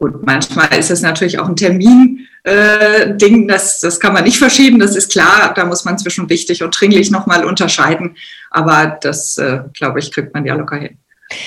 Gut, 0.04 0.26
manchmal 0.26 0.68
ist 0.78 0.92
es 0.92 1.02
natürlich 1.02 1.40
auch 1.40 1.48
ein 1.48 1.56
Termin, 1.56 2.28
äh, 2.44 3.16
das, 3.48 3.80
das 3.80 4.02
kann 4.02 4.12
man 4.12 4.26
nicht 4.26 4.38
verschieben, 4.38 4.78
das 4.78 4.98
ist 4.98 5.14
klar. 5.14 5.54
Da 5.56 5.64
muss 5.66 5.86
man 5.86 5.98
zwischen 5.98 6.30
wichtig 6.30 6.62
und 6.62 6.78
dringlich 6.78 7.10
nochmal 7.10 7.46
unterscheiden. 7.46 8.18
Aber 8.52 8.98
das, 9.00 9.38
äh, 9.38 9.62
glaube 9.74 10.00
ich, 10.00 10.12
kriegt 10.12 10.34
man 10.34 10.46
ja 10.46 10.56
locker 10.56 10.76
hin. 10.76 10.98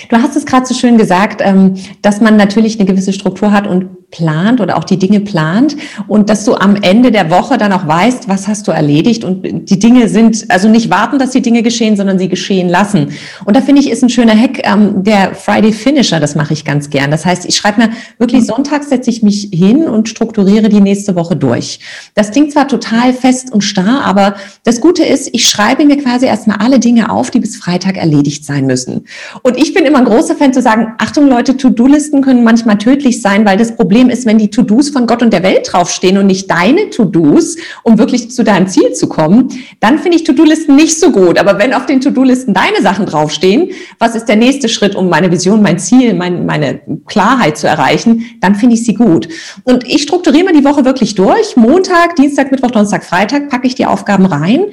Du 0.08 0.16
hast 0.16 0.36
es 0.36 0.46
gerade 0.46 0.66
so 0.66 0.74
schön 0.74 0.98
gesagt, 0.98 1.40
ähm, 1.44 1.74
dass 2.02 2.20
man 2.20 2.36
natürlich 2.36 2.78
eine 2.78 2.86
gewisse 2.86 3.12
Struktur 3.12 3.52
hat 3.52 3.66
und 3.66 4.10
plant 4.10 4.60
oder 4.60 4.76
auch 4.76 4.84
die 4.84 4.98
Dinge 4.98 5.20
plant 5.20 5.76
und 6.06 6.30
dass 6.30 6.44
du 6.44 6.54
am 6.54 6.76
Ende 6.76 7.10
der 7.10 7.30
Woche 7.30 7.58
dann 7.58 7.72
auch 7.72 7.86
weißt, 7.86 8.28
was 8.28 8.46
hast 8.46 8.68
du 8.68 8.72
erledigt 8.72 9.24
und 9.24 9.68
die 9.68 9.78
Dinge 9.78 10.08
sind, 10.08 10.46
also 10.48 10.68
nicht 10.68 10.90
warten, 10.90 11.18
dass 11.18 11.30
die 11.30 11.42
Dinge 11.42 11.62
geschehen, 11.62 11.96
sondern 11.96 12.18
sie 12.18 12.28
geschehen 12.28 12.68
lassen. 12.68 13.12
Und 13.44 13.56
da 13.56 13.60
finde 13.60 13.80
ich, 13.80 13.90
ist 13.90 14.02
ein 14.02 14.08
schöner 14.08 14.38
Hack 14.38 14.60
ähm, 14.62 15.02
der 15.02 15.34
Friday 15.34 15.72
Finisher, 15.72 16.20
das 16.20 16.34
mache 16.34 16.52
ich 16.52 16.64
ganz 16.64 16.88
gern. 16.88 17.10
Das 17.10 17.26
heißt, 17.26 17.46
ich 17.46 17.56
schreibe 17.56 17.82
mir 17.82 17.90
wirklich 18.18 18.46
sonntags 18.46 18.88
setze 18.88 19.10
ich 19.10 19.22
mich 19.22 19.50
hin 19.52 19.84
und 19.84 20.08
strukturiere 20.08 20.68
die 20.68 20.80
nächste 20.80 21.16
Woche 21.16 21.36
durch. 21.36 21.80
Das 22.14 22.30
klingt 22.30 22.52
zwar 22.52 22.68
total 22.68 23.12
fest 23.12 23.52
und 23.52 23.62
starr, 23.62 24.04
aber 24.04 24.36
das 24.64 24.80
Gute 24.80 25.04
ist, 25.04 25.28
ich 25.32 25.48
schreibe 25.48 25.84
mir 25.84 25.96
quasi 25.96 26.26
erstmal 26.26 26.58
alle 26.58 26.78
Dinge 26.78 27.10
auf, 27.10 27.30
die 27.30 27.40
bis 27.40 27.56
Freitag 27.56 27.96
erledigt 27.96 28.44
sein 28.44 28.66
müssen. 28.66 29.06
Und 29.42 29.56
ich 29.56 29.74
bin 29.76 29.84
immer 29.84 29.98
ein 29.98 30.06
großer 30.06 30.34
Fan 30.34 30.54
zu 30.54 30.62
sagen, 30.62 30.94
Achtung 30.96 31.28
Leute, 31.28 31.54
To-Do-Listen 31.54 32.22
können 32.22 32.42
manchmal 32.42 32.78
tödlich 32.78 33.20
sein, 33.20 33.44
weil 33.44 33.58
das 33.58 33.76
Problem 33.76 34.08
ist, 34.08 34.24
wenn 34.24 34.38
die 34.38 34.48
To-Dos 34.48 34.88
von 34.88 35.06
Gott 35.06 35.22
und 35.22 35.34
der 35.34 35.42
Welt 35.42 35.68
draufstehen 35.70 36.16
und 36.16 36.26
nicht 36.26 36.50
deine 36.50 36.88
To-Dos, 36.88 37.56
um 37.82 37.98
wirklich 37.98 38.30
zu 38.30 38.42
deinem 38.42 38.68
Ziel 38.68 38.94
zu 38.94 39.06
kommen, 39.06 39.48
dann 39.80 39.98
finde 39.98 40.16
ich 40.16 40.24
To-Do-Listen 40.24 40.76
nicht 40.76 40.98
so 40.98 41.12
gut. 41.12 41.38
Aber 41.38 41.58
wenn 41.58 41.74
auf 41.74 41.84
den 41.84 42.00
To-Do-Listen 42.00 42.54
deine 42.54 42.80
Sachen 42.80 43.04
draufstehen, 43.04 43.68
was 43.98 44.14
ist 44.14 44.24
der 44.24 44.36
nächste 44.36 44.70
Schritt, 44.70 44.96
um 44.96 45.10
meine 45.10 45.30
Vision, 45.30 45.60
mein 45.60 45.78
Ziel, 45.78 46.14
mein, 46.14 46.46
meine 46.46 46.80
Klarheit 47.06 47.58
zu 47.58 47.66
erreichen, 47.66 48.24
dann 48.40 48.54
finde 48.54 48.76
ich 48.76 48.84
sie 48.84 48.94
gut. 48.94 49.28
Und 49.64 49.86
ich 49.86 50.04
strukturiere 50.04 50.46
mir 50.46 50.52
die 50.54 50.64
Woche 50.64 50.86
wirklich 50.86 51.16
durch. 51.16 51.54
Montag, 51.58 52.16
Dienstag, 52.16 52.50
Mittwoch, 52.50 52.70
Donnerstag, 52.70 53.04
Freitag 53.04 53.50
packe 53.50 53.66
ich 53.66 53.74
die 53.74 53.84
Aufgaben 53.84 54.24
rein. 54.24 54.64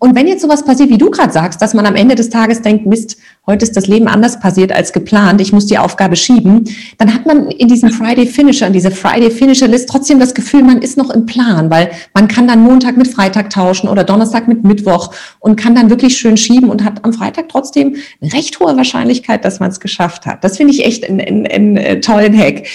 Und 0.00 0.16
wenn 0.16 0.26
jetzt 0.26 0.42
sowas 0.42 0.64
passiert, 0.64 0.90
wie 0.90 0.98
du 0.98 1.12
gerade 1.12 1.32
sagst, 1.32 1.62
dass 1.62 1.74
man 1.74 1.86
am 1.86 1.94
Ende 1.94 2.16
des 2.16 2.28
Tages 2.28 2.60
denkt, 2.60 2.86
Mist, 2.86 3.18
heute 3.46 3.64
ist 3.64 3.76
das 3.76 3.86
Leben 3.86 4.08
anders 4.08 4.40
passiert 4.40 4.47
als 4.72 4.92
geplant, 4.92 5.40
ich 5.40 5.52
muss 5.52 5.66
die 5.66 5.78
Aufgabe 5.78 6.16
schieben, 6.16 6.64
dann 6.98 7.12
hat 7.12 7.26
man 7.26 7.48
in 7.50 7.68
diesem 7.68 7.90
Friday 7.90 8.26
Finisher, 8.26 8.66
in 8.66 8.72
dieser 8.72 8.90
Friday 8.90 9.30
Finisher 9.30 9.68
List 9.68 9.88
trotzdem 9.88 10.18
das 10.18 10.34
Gefühl, 10.34 10.62
man 10.62 10.80
ist 10.82 10.96
noch 10.96 11.10
im 11.10 11.26
Plan, 11.26 11.70
weil 11.70 11.90
man 12.14 12.28
kann 12.28 12.48
dann 12.48 12.62
Montag 12.62 12.96
mit 12.96 13.08
Freitag 13.08 13.50
tauschen 13.50 13.88
oder 13.88 14.04
Donnerstag 14.04 14.48
mit 14.48 14.64
Mittwoch 14.64 15.12
und 15.40 15.56
kann 15.56 15.74
dann 15.74 15.90
wirklich 15.90 16.16
schön 16.16 16.36
schieben 16.36 16.70
und 16.70 16.84
hat 16.84 17.04
am 17.04 17.12
Freitag 17.12 17.48
trotzdem 17.48 17.96
eine 18.20 18.32
recht 18.32 18.58
hohe 18.60 18.76
Wahrscheinlichkeit, 18.76 19.44
dass 19.44 19.60
man 19.60 19.70
es 19.70 19.80
geschafft 19.80 20.26
hat. 20.26 20.44
Das 20.44 20.56
finde 20.56 20.72
ich 20.72 20.84
echt 20.84 21.08
einen, 21.08 21.20
einen, 21.20 21.46
einen 21.46 21.76
äh, 21.76 22.00
tollen 22.00 22.36
Hack. 22.36 22.66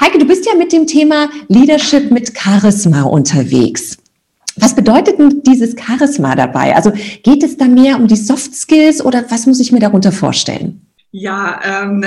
Heike, 0.00 0.18
du 0.18 0.26
bist 0.26 0.46
ja 0.46 0.54
mit 0.56 0.72
dem 0.72 0.86
Thema 0.86 1.28
Leadership 1.48 2.10
mit 2.10 2.32
Charisma 2.36 3.02
unterwegs. 3.02 3.98
Was 4.60 4.74
bedeutet 4.74 5.18
denn 5.18 5.42
dieses 5.46 5.76
Charisma 5.78 6.34
dabei? 6.34 6.74
Also 6.74 6.92
geht 7.22 7.42
es 7.42 7.56
da 7.56 7.66
mehr 7.66 7.96
um 7.96 8.08
die 8.08 8.16
Soft 8.16 8.54
Skills 8.54 9.04
oder 9.04 9.24
was 9.28 9.46
muss 9.46 9.60
ich 9.60 9.72
mir 9.72 9.78
darunter 9.78 10.10
vorstellen? 10.10 10.87
Ja, 11.10 11.60
ähm, 11.64 12.04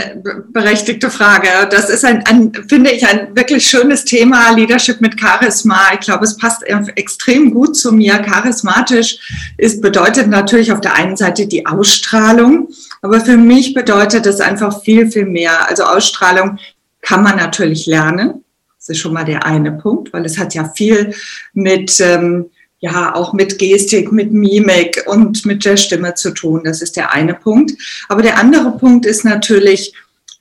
berechtigte 0.50 1.10
Frage. 1.10 1.48
Das 1.72 1.90
ist 1.90 2.06
ein, 2.06 2.24
ein, 2.28 2.52
finde 2.70 2.92
ich, 2.92 3.08
ein 3.08 3.36
wirklich 3.36 3.66
schönes 3.66 4.06
Thema, 4.06 4.52
Leadership 4.52 5.02
mit 5.02 5.20
Charisma. 5.20 5.94
Ich 5.94 6.02
glaube, 6.02 6.24
es 6.24 6.38
passt 6.38 6.62
extrem 6.96 7.52
gut 7.52 7.76
zu 7.76 7.94
mir. 7.94 8.20
Charismatisch 8.20 9.18
ist, 9.58 9.82
bedeutet 9.82 10.28
natürlich 10.28 10.72
auf 10.72 10.82
der 10.82 10.94
einen 10.94 11.18
Seite 11.18 11.48
die 11.48 11.66
Ausstrahlung, 11.66 12.70
aber 13.02 13.22
für 13.22 13.38
mich 13.38 13.74
bedeutet 13.74 14.28
es 14.28 14.40
einfach 14.40 14.84
viel, 14.84 15.10
viel 15.10 15.26
mehr. 15.26 15.68
Also 15.68 15.84
Ausstrahlung 15.84 16.60
kann 17.02 17.24
man 17.24 17.38
natürlich 17.38 17.88
lernen. 17.88 18.44
Das 18.78 18.90
ist 18.90 19.00
schon 19.00 19.14
mal 19.14 19.26
der 19.26 19.46
eine 19.46 19.72
Punkt, 19.72 20.14
weil 20.14 20.26
es 20.26 20.38
hat 20.38 20.54
ja 20.54 20.70
viel 20.76 21.16
mit, 21.54 22.00
ähm, 22.02 22.52
ja, 22.82 23.14
auch 23.14 23.32
mit 23.32 23.60
Gestik, 23.60 24.12
mit 24.12 24.34
Mimik 24.34 25.04
und 25.06 25.46
mit 25.46 25.64
der 25.64 25.78
Stimme 25.78 26.16
zu 26.16 26.32
tun. 26.32 26.64
Das 26.64 26.82
ist 26.82 26.98
der 26.98 27.12
eine 27.12 27.36
Punkt. 27.36 27.74
Aber 28.10 28.24
der 28.24 28.38
andere 28.38 28.78
Punkt 28.78 29.06
ist 29.06 29.24
natürlich, 29.24 29.94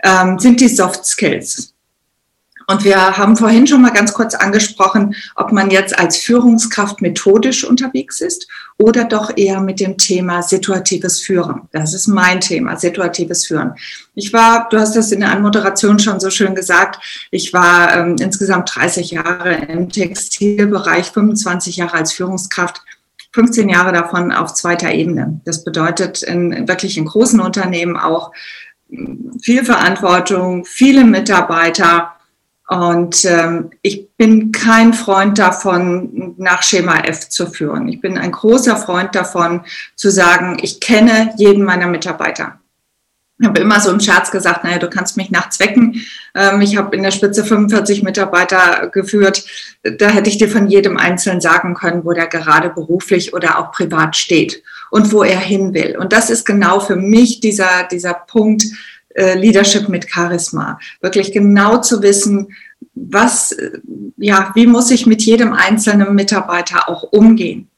ähm, 0.03 0.39
sind 0.39 0.61
die 0.61 0.69
Soft 0.69 1.05
Skills. 1.05 1.70
Und 2.71 2.85
wir 2.85 3.17
haben 3.17 3.37
vorhin 3.37 3.67
schon 3.67 3.83
mal 3.83 3.91
ganz 3.91 4.13
kurz 4.13 4.33
angesprochen, 4.37 5.17
ob 5.35 5.51
man 5.51 5.73
jetzt 5.73 5.99
als 5.99 6.19
Führungskraft 6.19 7.03
methodisch 7.03 7.65
unterwegs 7.65 8.21
ist 8.21 8.47
oder 8.79 9.03
doch 9.03 9.37
eher 9.37 9.61
mit 9.61 9.81
dem 9.81 9.99
Thema 9.99 10.41
situatives 10.41 11.21
Führen. 11.21 11.63
Das 11.73 11.95
ist 11.95 12.07
mein 12.07 12.41
Thema, 12.41 12.77
situatives 12.77 13.45
Führen. 13.45 13.73
Ich 14.15 14.33
war, 14.33 14.69
du 14.71 14.79
hast 14.79 14.95
das 14.95 15.11
in 15.11 15.19
der 15.19 15.33
Anmoderation 15.33 15.99
schon 15.99 16.21
so 16.21 16.31
schön 16.31 16.55
gesagt, 16.55 17.29
ich 17.33 17.53
war 17.53 17.93
ähm, 17.93 18.15
insgesamt 18.21 18.71
30 18.73 19.11
Jahre 19.11 19.53
im 19.53 19.89
Textilbereich, 19.89 21.11
25 21.11 21.79
Jahre 21.79 21.95
als 21.95 22.13
Führungskraft. 22.13 22.83
15 23.33 23.69
Jahre 23.69 23.93
davon 23.93 24.31
auf 24.31 24.55
zweiter 24.55 24.93
Ebene. 24.93 25.41
Das 25.45 25.65
bedeutet 25.65 26.23
in 26.23 26.69
wirklich 26.69 26.99
in 26.99 27.07
großen 27.07 27.41
Unternehmen 27.41 27.97
auch 27.97 28.31
viel 29.43 29.65
Verantwortung, 29.65 30.65
viele 30.65 31.05
Mitarbeiter, 31.05 32.13
und 32.71 33.25
ähm, 33.25 33.71
ich 33.83 34.11
bin 34.17 34.53
kein 34.53 34.95
Freund 34.95 35.41
davon, 35.41 36.35
nach 36.39 36.63
Schema 36.63 37.01
F 37.01 37.29
zu 37.29 37.49
führen. 37.49 37.89
Ich 37.89 38.01
bin 38.01 38.17
ein 38.17 38.31
großer 38.31 38.77
Freund 38.77 39.13
davon, 39.17 39.63
zu 39.97 40.09
sagen, 40.09 40.57
ich 40.63 40.79
kenne 40.79 41.35
jeden 41.37 41.65
meiner 41.65 41.89
Mitarbeiter. 41.89 42.61
Ich 43.41 43.49
habe 43.49 43.59
immer 43.59 43.81
so 43.81 43.91
im 43.91 43.99
Scherz 43.99 44.31
gesagt, 44.31 44.63
naja, 44.63 44.79
du 44.79 44.89
kannst 44.89 45.17
mich 45.17 45.33
nachts 45.33 45.59
wecken. 45.59 46.01
Ähm, 46.37 46.61
ich 46.61 46.77
habe 46.77 46.95
in 46.95 47.03
der 47.03 47.11
Spitze 47.11 47.45
45 47.45 48.05
Mitarbeiter 48.05 48.87
geführt. 48.87 49.45
Da 49.83 50.09
hätte 50.09 50.31
ich 50.31 50.39
dir 50.39 50.49
von 50.49 50.69
jedem 50.69 50.97
Einzelnen 50.97 51.41
sagen 51.41 51.75
können, 51.75 52.05
wo 52.05 52.13
der 52.13 52.29
gerade 52.29 52.71
beruflich 52.71 53.35
oder 53.35 53.59
auch 53.59 53.73
privat 53.73 54.15
steht 54.15 54.63
und 54.93 55.11
wo 55.11 55.25
er 55.25 55.41
hin 55.41 55.75
will. 55.75 55.97
Und 55.99 56.13
das 56.13 56.31
ist 56.31 56.47
genau 56.47 56.79
für 56.79 56.95
mich 56.95 57.41
dieser, 57.41 57.83
dieser 57.91 58.15
Punkt, 58.15 58.63
äh, 59.15 59.39
Leadership 59.39 59.89
mit 59.89 60.11
Charisma. 60.11 60.79
Wirklich 61.01 61.33
genau 61.33 61.79
zu 61.79 62.03
wissen, 62.03 62.49
was, 62.95 63.53
äh, 63.53 63.79
ja, 64.17 64.53
wie 64.55 64.67
muss 64.67 64.91
ich 64.91 65.07
mit 65.07 65.23
jedem 65.23 65.53
einzelnen 65.53 66.15
Mitarbeiter 66.15 66.89
auch 66.89 67.05
umgehen? 67.05 67.70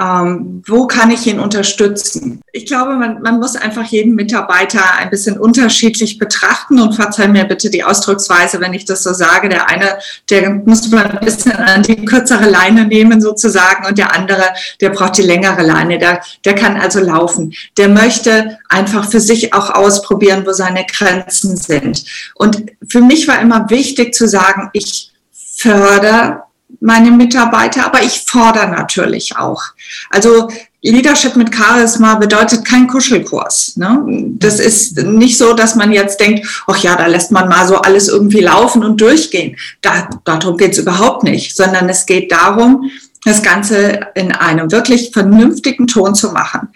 Ähm, 0.00 0.62
wo 0.66 0.86
kann 0.86 1.10
ich 1.10 1.26
ihn 1.26 1.40
unterstützen? 1.40 2.40
Ich 2.52 2.64
glaube, 2.64 2.94
man, 2.94 3.20
man 3.20 3.38
muss 3.38 3.54
einfach 3.54 3.84
jeden 3.84 4.14
Mitarbeiter 4.14 4.80
ein 4.98 5.10
bisschen 5.10 5.38
unterschiedlich 5.38 6.16
betrachten 6.18 6.80
und 6.80 6.94
verzeih 6.94 7.28
mir 7.28 7.44
bitte 7.44 7.68
die 7.68 7.84
Ausdrucksweise, 7.84 8.60
wenn 8.60 8.72
ich 8.72 8.86
das 8.86 9.02
so 9.02 9.12
sage. 9.12 9.50
Der 9.50 9.68
eine, 9.68 9.98
der 10.30 10.50
muss 10.50 10.90
man 10.90 11.18
ein 11.18 11.24
bisschen 11.24 11.52
an 11.52 11.82
die 11.82 12.02
kürzere 12.06 12.48
Leine 12.48 12.86
nehmen 12.86 13.20
sozusagen 13.20 13.86
und 13.86 13.98
der 13.98 14.14
andere, 14.16 14.44
der 14.80 14.88
braucht 14.88 15.18
die 15.18 15.22
längere 15.22 15.62
Leine. 15.62 15.98
Der, 15.98 16.22
der 16.46 16.54
kann 16.54 16.78
also 16.78 17.00
laufen. 17.00 17.52
Der 17.76 17.90
möchte 17.90 18.58
einfach 18.70 19.10
für 19.10 19.20
sich 19.20 19.52
auch 19.52 19.68
ausprobieren, 19.68 20.46
wo 20.46 20.52
seine 20.52 20.86
Grenzen 20.86 21.58
sind. 21.58 22.04
Und 22.36 22.64
für 22.88 23.02
mich 23.02 23.28
war 23.28 23.40
immer 23.42 23.68
wichtig 23.68 24.14
zu 24.14 24.26
sagen, 24.26 24.70
ich 24.72 25.12
fördere 25.32 26.44
meine 26.80 27.10
Mitarbeiter, 27.10 27.84
aber 27.86 28.02
ich 28.02 28.24
fordere 28.26 28.68
natürlich 28.68 29.36
auch. 29.36 29.62
Also 30.10 30.48
Leadership 30.82 31.36
mit 31.36 31.54
Charisma 31.54 32.14
bedeutet 32.14 32.64
kein 32.64 32.86
Kuschelkurs. 32.86 33.76
Ne? 33.76 34.02
Das 34.38 34.58
ist 34.58 34.96
nicht 34.96 35.36
so, 35.36 35.52
dass 35.52 35.74
man 35.74 35.92
jetzt 35.92 36.20
denkt, 36.20 36.46
ach 36.66 36.78
ja, 36.78 36.96
da 36.96 37.06
lässt 37.06 37.32
man 37.32 37.48
mal 37.48 37.66
so 37.66 37.76
alles 37.76 38.08
irgendwie 38.08 38.40
laufen 38.40 38.82
und 38.82 39.00
durchgehen. 39.00 39.56
Da, 39.82 40.08
darum 40.24 40.56
geht's 40.56 40.78
überhaupt 40.78 41.22
nicht, 41.22 41.54
sondern 41.54 41.88
es 41.88 42.06
geht 42.06 42.32
darum, 42.32 42.90
das 43.24 43.42
Ganze 43.42 44.00
in 44.14 44.32
einem 44.32 44.72
wirklich 44.72 45.10
vernünftigen 45.12 45.86
Ton 45.86 46.14
zu 46.14 46.30
machen. 46.32 46.68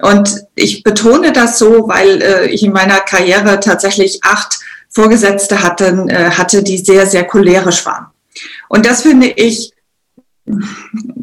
Und 0.00 0.44
ich 0.54 0.82
betone 0.82 1.32
das 1.32 1.58
so, 1.58 1.88
weil 1.88 2.22
äh, 2.22 2.46
ich 2.46 2.62
in 2.62 2.72
meiner 2.72 3.00
Karriere 3.00 3.60
tatsächlich 3.60 4.20
acht 4.22 4.58
Vorgesetzte 4.88 5.62
hatte, 5.62 6.06
äh, 6.08 6.30
hatte, 6.30 6.62
die 6.62 6.78
sehr, 6.78 7.06
sehr 7.06 7.24
cholerisch 7.24 7.84
waren. 7.84 8.06
Und 8.68 8.86
das 8.86 9.02
finde 9.02 9.28
ich, 9.28 9.72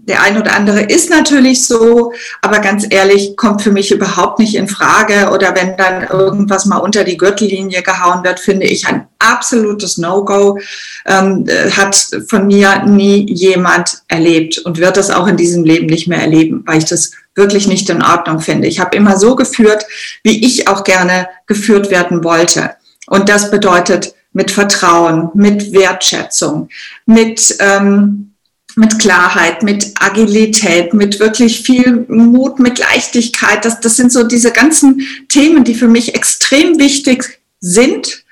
der 0.08 0.22
ein 0.22 0.40
oder 0.40 0.56
andere 0.56 0.82
ist 0.82 1.10
natürlich 1.10 1.66
so, 1.66 2.14
aber 2.42 2.60
ganz 2.60 2.86
ehrlich, 2.90 3.36
kommt 3.36 3.62
für 3.62 3.72
mich 3.72 3.92
überhaupt 3.92 4.40
nicht 4.40 4.56
in 4.56 4.68
Frage. 4.68 5.32
Oder 5.32 5.54
wenn 5.56 5.76
dann 5.76 6.04
irgendwas 6.04 6.66
mal 6.66 6.78
unter 6.78 7.04
die 7.04 7.18
Gürtellinie 7.18 7.82
gehauen 7.82 8.24
wird, 8.24 8.40
finde 8.40 8.68
ich 8.68 8.88
ein 8.88 9.08
absolutes 9.20 9.98
No-Go. 9.98 10.60
Ähm, 11.06 11.46
hat 11.76 11.96
von 12.30 12.48
mir 12.48 12.84
nie 12.86 13.26
jemand 13.30 14.04
erlebt 14.08 14.60
und 14.60 14.78
wird 14.78 14.96
das 14.96 15.10
auch 15.10 15.28
in 15.28 15.38
diesem 15.38 15.64
Leben 15.64 15.88
nicht 15.88 16.08
mehr 16.08 16.22
erleben, 16.22 16.64
weil 16.66 16.78
ich 16.78 16.86
das 16.86 17.12
wirklich 17.36 17.68
nicht 17.68 17.90
in 17.90 18.02
Ordnung 18.02 18.40
finde. 18.40 18.68
Ich 18.68 18.80
habe 18.80 18.96
immer 18.96 19.18
so 19.18 19.36
geführt, 19.36 19.86
wie 20.24 20.46
ich 20.46 20.68
auch 20.68 20.84
gerne 20.84 21.28
geführt 21.48 21.92
werden 21.92 22.24
wollte. 22.24 22.72
Und 23.08 23.30
das 23.30 23.52
bedeutet 23.52 24.14
mit 24.38 24.52
Vertrauen, 24.52 25.32
mit 25.34 25.74
Wertschätzung, 25.74 26.70
mit, 27.08 27.58
ähm, 27.60 28.34
mit 28.76 29.00
Klarheit, 29.00 29.64
mit 29.64 29.96
Agilität, 30.00 30.94
mit 30.94 31.20
wirklich 31.20 31.62
viel 31.62 32.06
Mut, 32.08 32.60
mit 32.60 32.78
Leichtigkeit. 32.78 33.66
Das, 33.66 33.80
das 33.80 33.96
sind 33.96 34.12
so 34.12 34.22
diese 34.22 34.52
ganzen 34.52 35.02
Themen, 35.28 35.64
die 35.64 35.74
für 35.74 35.88
mich 35.88 36.14
extrem 36.14 36.78
wichtig 36.78 37.40
sind. 37.62 38.24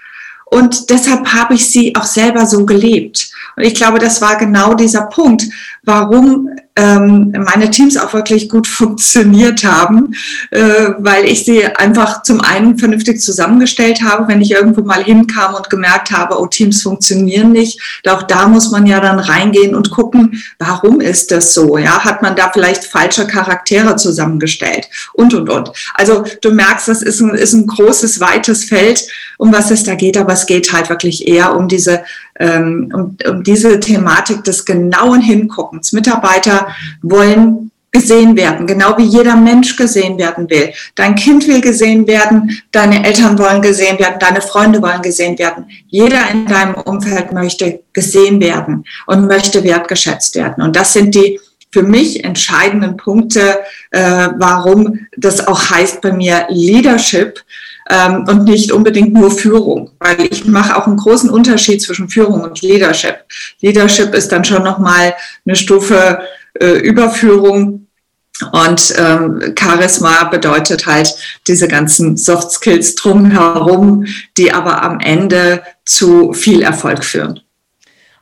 Und 0.46 0.92
deshalb 0.92 1.26
habe 1.34 1.56
ich 1.56 1.72
sie 1.72 1.96
auch 1.96 2.06
selber 2.06 2.46
so 2.46 2.68
gelebt. 2.68 3.32
Und 3.56 3.64
ich 3.64 3.74
glaube, 3.74 3.98
das 3.98 4.22
war 4.22 4.38
genau 4.38 4.76
dieser 4.76 5.08
Punkt, 5.08 5.46
warum 5.86 6.50
ähm, 6.78 7.32
meine 7.32 7.72
Teams 7.72 7.96
auch 7.96 8.14
wirklich 8.14 8.50
gut 8.50 8.68
funktioniert 8.68 9.64
haben, 9.64 10.14
äh, 10.52 10.90
weil 10.98 11.26
ich 11.26 11.46
sie 11.46 11.66
einfach 11.66 12.24
zum 12.24 12.42
einen 12.42 12.78
vernünftig 12.78 13.22
zusammengestellt 13.22 14.02
habe, 14.02 14.28
wenn 14.28 14.42
ich 14.42 14.52
irgendwo 14.52 14.82
mal 14.82 15.04
hinkam 15.04 15.56
und 15.56 15.70
gemerkt 15.70 16.12
habe, 16.12 16.40
oh, 16.40 16.48
Teams 16.48 16.82
funktionieren 16.82 17.52
nicht. 17.52 17.80
Auch 18.08 18.24
da 18.24 18.48
muss 18.48 18.72
man 18.72 18.86
ja 18.86 19.00
dann 19.00 19.20
reingehen 19.20 19.76
und 19.76 19.92
gucken, 19.92 20.44
warum 20.60 21.00
ist 21.00 21.32
das 21.32 21.54
so? 21.54 21.78
Ja, 21.78 22.04
hat 22.04 22.22
man 22.22 22.36
da 22.36 22.50
vielleicht 22.52 22.84
falsche 22.84 23.26
Charaktere 23.26 23.96
zusammengestellt 23.96 24.90
und, 25.14 25.34
und, 25.34 25.50
und. 25.50 25.72
Also 25.94 26.26
du 26.42 26.52
merkst, 26.52 26.88
das 26.88 27.02
ist 27.02 27.22
ein, 27.22 27.30
ist 27.30 27.54
ein 27.54 27.68
großes, 27.68 28.20
weites 28.20 28.66
Feld, 28.66 29.08
um 29.38 29.54
was 29.54 29.72
es 29.72 29.84
da 29.84 29.96
geht, 29.96 30.18
aber 30.18 30.34
es 30.34 30.46
geht 30.46 30.72
halt 30.74 30.90
wirklich 30.90 31.28
eher 31.28 31.56
um 31.56 31.68
diese 31.68 32.04
ähm, 32.40 32.92
um, 32.94 33.18
um 33.30 33.44
diese 33.44 33.80
Thematik 33.80 34.44
des 34.44 34.66
genauen 34.66 35.22
Hinguckens. 35.22 35.94
Mitarbeiter 35.94 36.68
wollen 37.02 37.72
gesehen 37.96 38.36
werden, 38.36 38.68
genau 38.68 38.98
wie 38.98 39.06
jeder 39.06 39.38
Mensch 39.38 39.78
gesehen 39.78 40.18
werden 40.18 40.50
will. 40.50 40.74
Dein 40.96 41.16
Kind 41.16 41.48
will 41.48 41.62
gesehen 41.62 42.06
werden, 42.08 42.62
deine 42.74 43.06
Eltern 43.06 43.40
wollen 43.40 43.62
gesehen 43.62 43.98
werden, 44.00 44.18
deine 44.20 44.42
Freunde 44.42 44.82
wollen 44.82 45.02
gesehen 45.02 45.40
werden. 45.40 45.66
Jeder 45.88 46.30
in 46.30 46.46
deinem 46.46 46.76
Umfeld 46.76 47.32
möchte 47.32 47.80
gesehen 47.94 48.42
werden 48.42 48.84
und 49.06 49.28
möchte 49.28 49.64
wertgeschätzt 49.64 50.36
werden. 50.36 50.62
Und 50.62 50.76
das 50.76 50.92
sind 50.92 51.16
die 51.16 51.40
für 51.72 51.84
mich 51.84 52.24
entscheidenden 52.24 52.98
Punkte, 52.98 53.60
äh, 53.92 54.30
warum 54.38 55.08
das 55.18 55.48
auch 55.48 55.70
heißt 55.70 56.02
bei 56.02 56.12
mir 56.12 56.48
Leadership 56.50 57.40
ähm, 57.90 58.26
und 58.28 58.46
nicht 58.46 58.72
unbedingt 58.72 59.14
nur 59.14 59.32
Führung, 59.32 59.92
weil 60.00 60.22
ich 60.22 60.46
mache 60.46 60.76
auch 60.76 60.88
einen 60.88 60.98
großen 60.98 61.30
Unterschied 61.30 61.82
zwischen 61.82 62.10
Führung 62.10 62.42
und 62.42 62.62
Leadership. 62.62 63.18
Leadership 63.62 64.14
ist 64.14 64.32
dann 64.32 64.44
schon 64.44 64.64
noch 64.64 64.80
mal 64.80 65.14
eine 65.46 65.56
Stufe 65.56 66.20
äh, 66.60 66.80
Überführung 66.80 67.88
und 68.52 68.94
ähm, 68.98 69.54
Charisma 69.58 70.26
bedeutet 70.26 70.86
halt 70.86 71.16
diese 71.48 71.68
ganzen 71.68 72.18
Soft 72.18 72.52
Skills 72.52 72.96
drumherum, 72.96 74.06
die 74.38 74.52
aber 74.52 74.84
am 74.84 75.00
Ende 75.00 75.64
zu 75.86 76.34
viel 76.34 76.62
Erfolg 76.62 77.06
führen. 77.06 77.40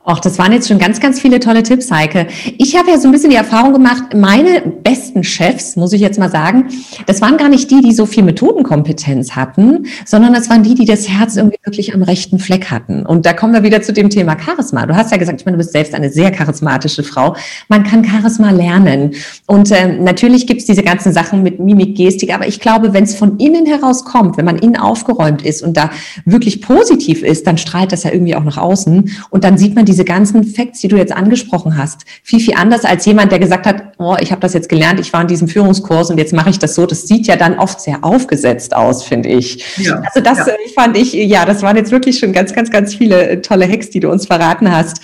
Ach, 0.06 0.20
das 0.20 0.38
waren 0.38 0.52
jetzt 0.52 0.68
schon 0.68 0.78
ganz, 0.78 1.00
ganz 1.00 1.18
viele 1.18 1.40
tolle 1.40 1.62
Tipps, 1.62 1.90
Heike. 1.90 2.26
Ich 2.58 2.76
habe 2.76 2.90
ja 2.90 2.98
so 2.98 3.08
ein 3.08 3.12
bisschen 3.12 3.30
die 3.30 3.36
Erfahrung 3.36 3.72
gemacht, 3.72 4.12
meine 4.14 4.60
besten 4.60 5.24
Chefs, 5.24 5.76
muss 5.76 5.94
ich 5.94 6.02
jetzt 6.02 6.18
mal 6.18 6.30
sagen, 6.30 6.66
das 7.06 7.22
waren 7.22 7.38
gar 7.38 7.48
nicht 7.48 7.70
die, 7.70 7.80
die 7.80 7.94
so 7.94 8.04
viel 8.04 8.22
Methodenkompetenz 8.22 9.34
hatten, 9.34 9.86
sondern 10.04 10.34
das 10.34 10.50
waren 10.50 10.62
die, 10.62 10.74
die 10.74 10.84
das 10.84 11.08
Herz 11.08 11.36
irgendwie 11.36 11.56
wirklich 11.64 11.94
am 11.94 12.02
rechten 12.02 12.38
Fleck 12.38 12.70
hatten. 12.70 13.06
Und 13.06 13.24
da 13.24 13.32
kommen 13.32 13.54
wir 13.54 13.62
wieder 13.62 13.80
zu 13.80 13.94
dem 13.94 14.10
Thema 14.10 14.36
Charisma. 14.38 14.84
Du 14.84 14.94
hast 14.94 15.10
ja 15.10 15.16
gesagt, 15.16 15.40
ich 15.40 15.46
meine, 15.46 15.56
du 15.56 15.62
bist 15.62 15.72
selbst 15.72 15.94
eine 15.94 16.10
sehr 16.10 16.30
charismatische 16.30 17.02
Frau. 17.02 17.34
Man 17.68 17.82
kann 17.82 18.04
Charisma 18.04 18.50
lernen. 18.50 19.14
Und 19.46 19.70
äh, 19.70 19.88
natürlich 19.88 20.46
gibt's 20.46 20.66
diese 20.66 20.82
ganzen 20.82 21.14
Sachen 21.14 21.42
mit 21.42 21.60
Mimik, 21.60 21.96
Gestik, 21.96 22.34
aber 22.34 22.46
ich 22.46 22.60
glaube, 22.60 22.92
wenn 22.92 23.04
es 23.04 23.14
von 23.14 23.38
innen 23.38 23.64
heraus 23.64 24.04
kommt, 24.04 24.36
wenn 24.36 24.44
man 24.44 24.58
innen 24.58 24.76
aufgeräumt 24.76 25.40
ist 25.40 25.62
und 25.62 25.78
da 25.78 25.88
wirklich 26.26 26.60
positiv 26.60 27.22
ist, 27.22 27.46
dann 27.46 27.56
strahlt 27.56 27.90
das 27.90 28.02
ja 28.02 28.12
irgendwie 28.12 28.36
auch 28.36 28.44
nach 28.44 28.58
außen 28.58 29.10
und 29.30 29.44
dann 29.44 29.56
sieht 29.56 29.74
man 29.74 29.86
die 29.86 29.93
diese 29.94 30.04
ganzen 30.04 30.42
Facts, 30.42 30.80
die 30.80 30.88
du 30.88 30.96
jetzt 30.96 31.12
angesprochen 31.12 31.78
hast, 31.78 32.04
viel, 32.24 32.40
viel 32.40 32.54
anders 32.54 32.84
als 32.84 33.06
jemand, 33.06 33.30
der 33.30 33.38
gesagt 33.38 33.64
hat, 33.64 33.92
oh, 33.98 34.16
ich 34.18 34.32
habe 34.32 34.40
das 34.40 34.52
jetzt 34.52 34.68
gelernt, 34.68 34.98
ich 34.98 35.12
war 35.12 35.20
in 35.20 35.28
diesem 35.28 35.46
Führungskurs 35.46 36.10
und 36.10 36.18
jetzt 36.18 36.32
mache 36.32 36.50
ich 36.50 36.58
das 36.58 36.74
so. 36.74 36.84
Das 36.84 37.06
sieht 37.06 37.28
ja 37.28 37.36
dann 37.36 37.56
oft 37.60 37.80
sehr 37.80 38.02
aufgesetzt 38.02 38.74
aus, 38.74 39.04
finde 39.04 39.28
ich. 39.28 39.64
Ja, 39.76 40.02
also 40.04 40.20
das 40.20 40.38
ja. 40.38 40.48
Äh, 40.48 40.68
fand 40.74 40.96
ich, 40.96 41.12
ja, 41.12 41.44
das 41.44 41.62
waren 41.62 41.76
jetzt 41.76 41.92
wirklich 41.92 42.18
schon 42.18 42.32
ganz, 42.32 42.52
ganz, 42.52 42.72
ganz 42.72 42.92
viele 42.92 43.28
äh, 43.28 43.40
tolle 43.40 43.68
Hacks, 43.68 43.90
die 43.90 44.00
du 44.00 44.10
uns 44.10 44.26
verraten 44.26 44.74
hast. 44.74 45.00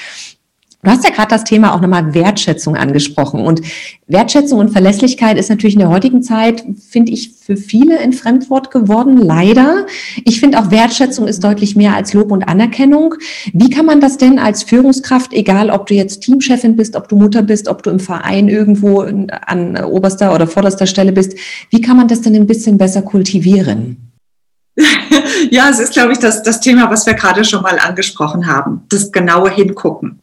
Du 0.82 0.90
hast 0.90 1.04
ja 1.04 1.10
gerade 1.10 1.28
das 1.28 1.44
Thema 1.44 1.74
auch 1.74 1.82
nochmal 1.82 2.14
Wertschätzung 2.14 2.74
angesprochen. 2.74 3.40
Und 3.40 3.60
Wertschätzung 4.06 4.58
und 4.58 4.70
Verlässlichkeit 4.70 5.36
ist 5.36 5.50
natürlich 5.50 5.74
in 5.74 5.80
der 5.80 5.90
heutigen 5.90 6.22
Zeit, 6.22 6.64
finde 6.88 7.12
ich, 7.12 7.32
für 7.38 7.58
viele 7.58 7.98
ein 7.98 8.14
Fremdwort 8.14 8.70
geworden, 8.70 9.18
leider. 9.18 9.86
Ich 10.24 10.40
finde 10.40 10.58
auch 10.58 10.70
Wertschätzung 10.70 11.28
ist 11.28 11.44
deutlich 11.44 11.76
mehr 11.76 11.94
als 11.94 12.14
Lob 12.14 12.32
und 12.32 12.44
Anerkennung. 12.44 13.16
Wie 13.52 13.68
kann 13.68 13.84
man 13.84 14.00
das 14.00 14.16
denn 14.16 14.38
als 14.38 14.62
Führungskraft, 14.62 15.34
egal 15.34 15.68
ob 15.68 15.86
du 15.86 15.92
jetzt 15.92 16.20
Teamchefin 16.20 16.76
bist, 16.76 16.96
ob 16.96 17.08
du 17.08 17.16
Mutter 17.16 17.42
bist, 17.42 17.68
ob 17.68 17.82
du 17.82 17.90
im 17.90 18.00
Verein 18.00 18.48
irgendwo 18.48 19.00
an 19.00 19.84
oberster 19.84 20.34
oder 20.34 20.46
vorderster 20.46 20.86
Stelle 20.86 21.12
bist, 21.12 21.36
wie 21.68 21.82
kann 21.82 21.98
man 21.98 22.08
das 22.08 22.22
denn 22.22 22.34
ein 22.34 22.46
bisschen 22.46 22.78
besser 22.78 23.02
kultivieren? 23.02 24.12
Ja, 25.50 25.70
es 25.70 25.80
ist, 25.80 25.94
glaube 25.94 26.12
ich, 26.12 26.18
das, 26.18 26.42
das 26.42 26.60
Thema, 26.60 26.90
was 26.90 27.06
wir 27.06 27.14
gerade 27.14 27.44
schon 27.44 27.62
mal 27.62 27.78
angesprochen 27.78 28.46
haben, 28.46 28.82
das 28.90 29.10
genaue 29.10 29.50
Hingucken. 29.50 30.19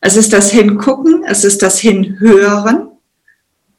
Es 0.00 0.16
ist 0.16 0.32
das 0.32 0.50
Hingucken, 0.50 1.24
es 1.26 1.44
ist 1.44 1.62
das 1.62 1.78
Hinhören. 1.78 2.88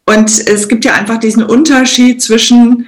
Und 0.05 0.29
es 0.47 0.67
gibt 0.67 0.85
ja 0.85 0.93
einfach 0.93 1.17
diesen 1.19 1.43
Unterschied 1.43 2.21
zwischen, 2.21 2.87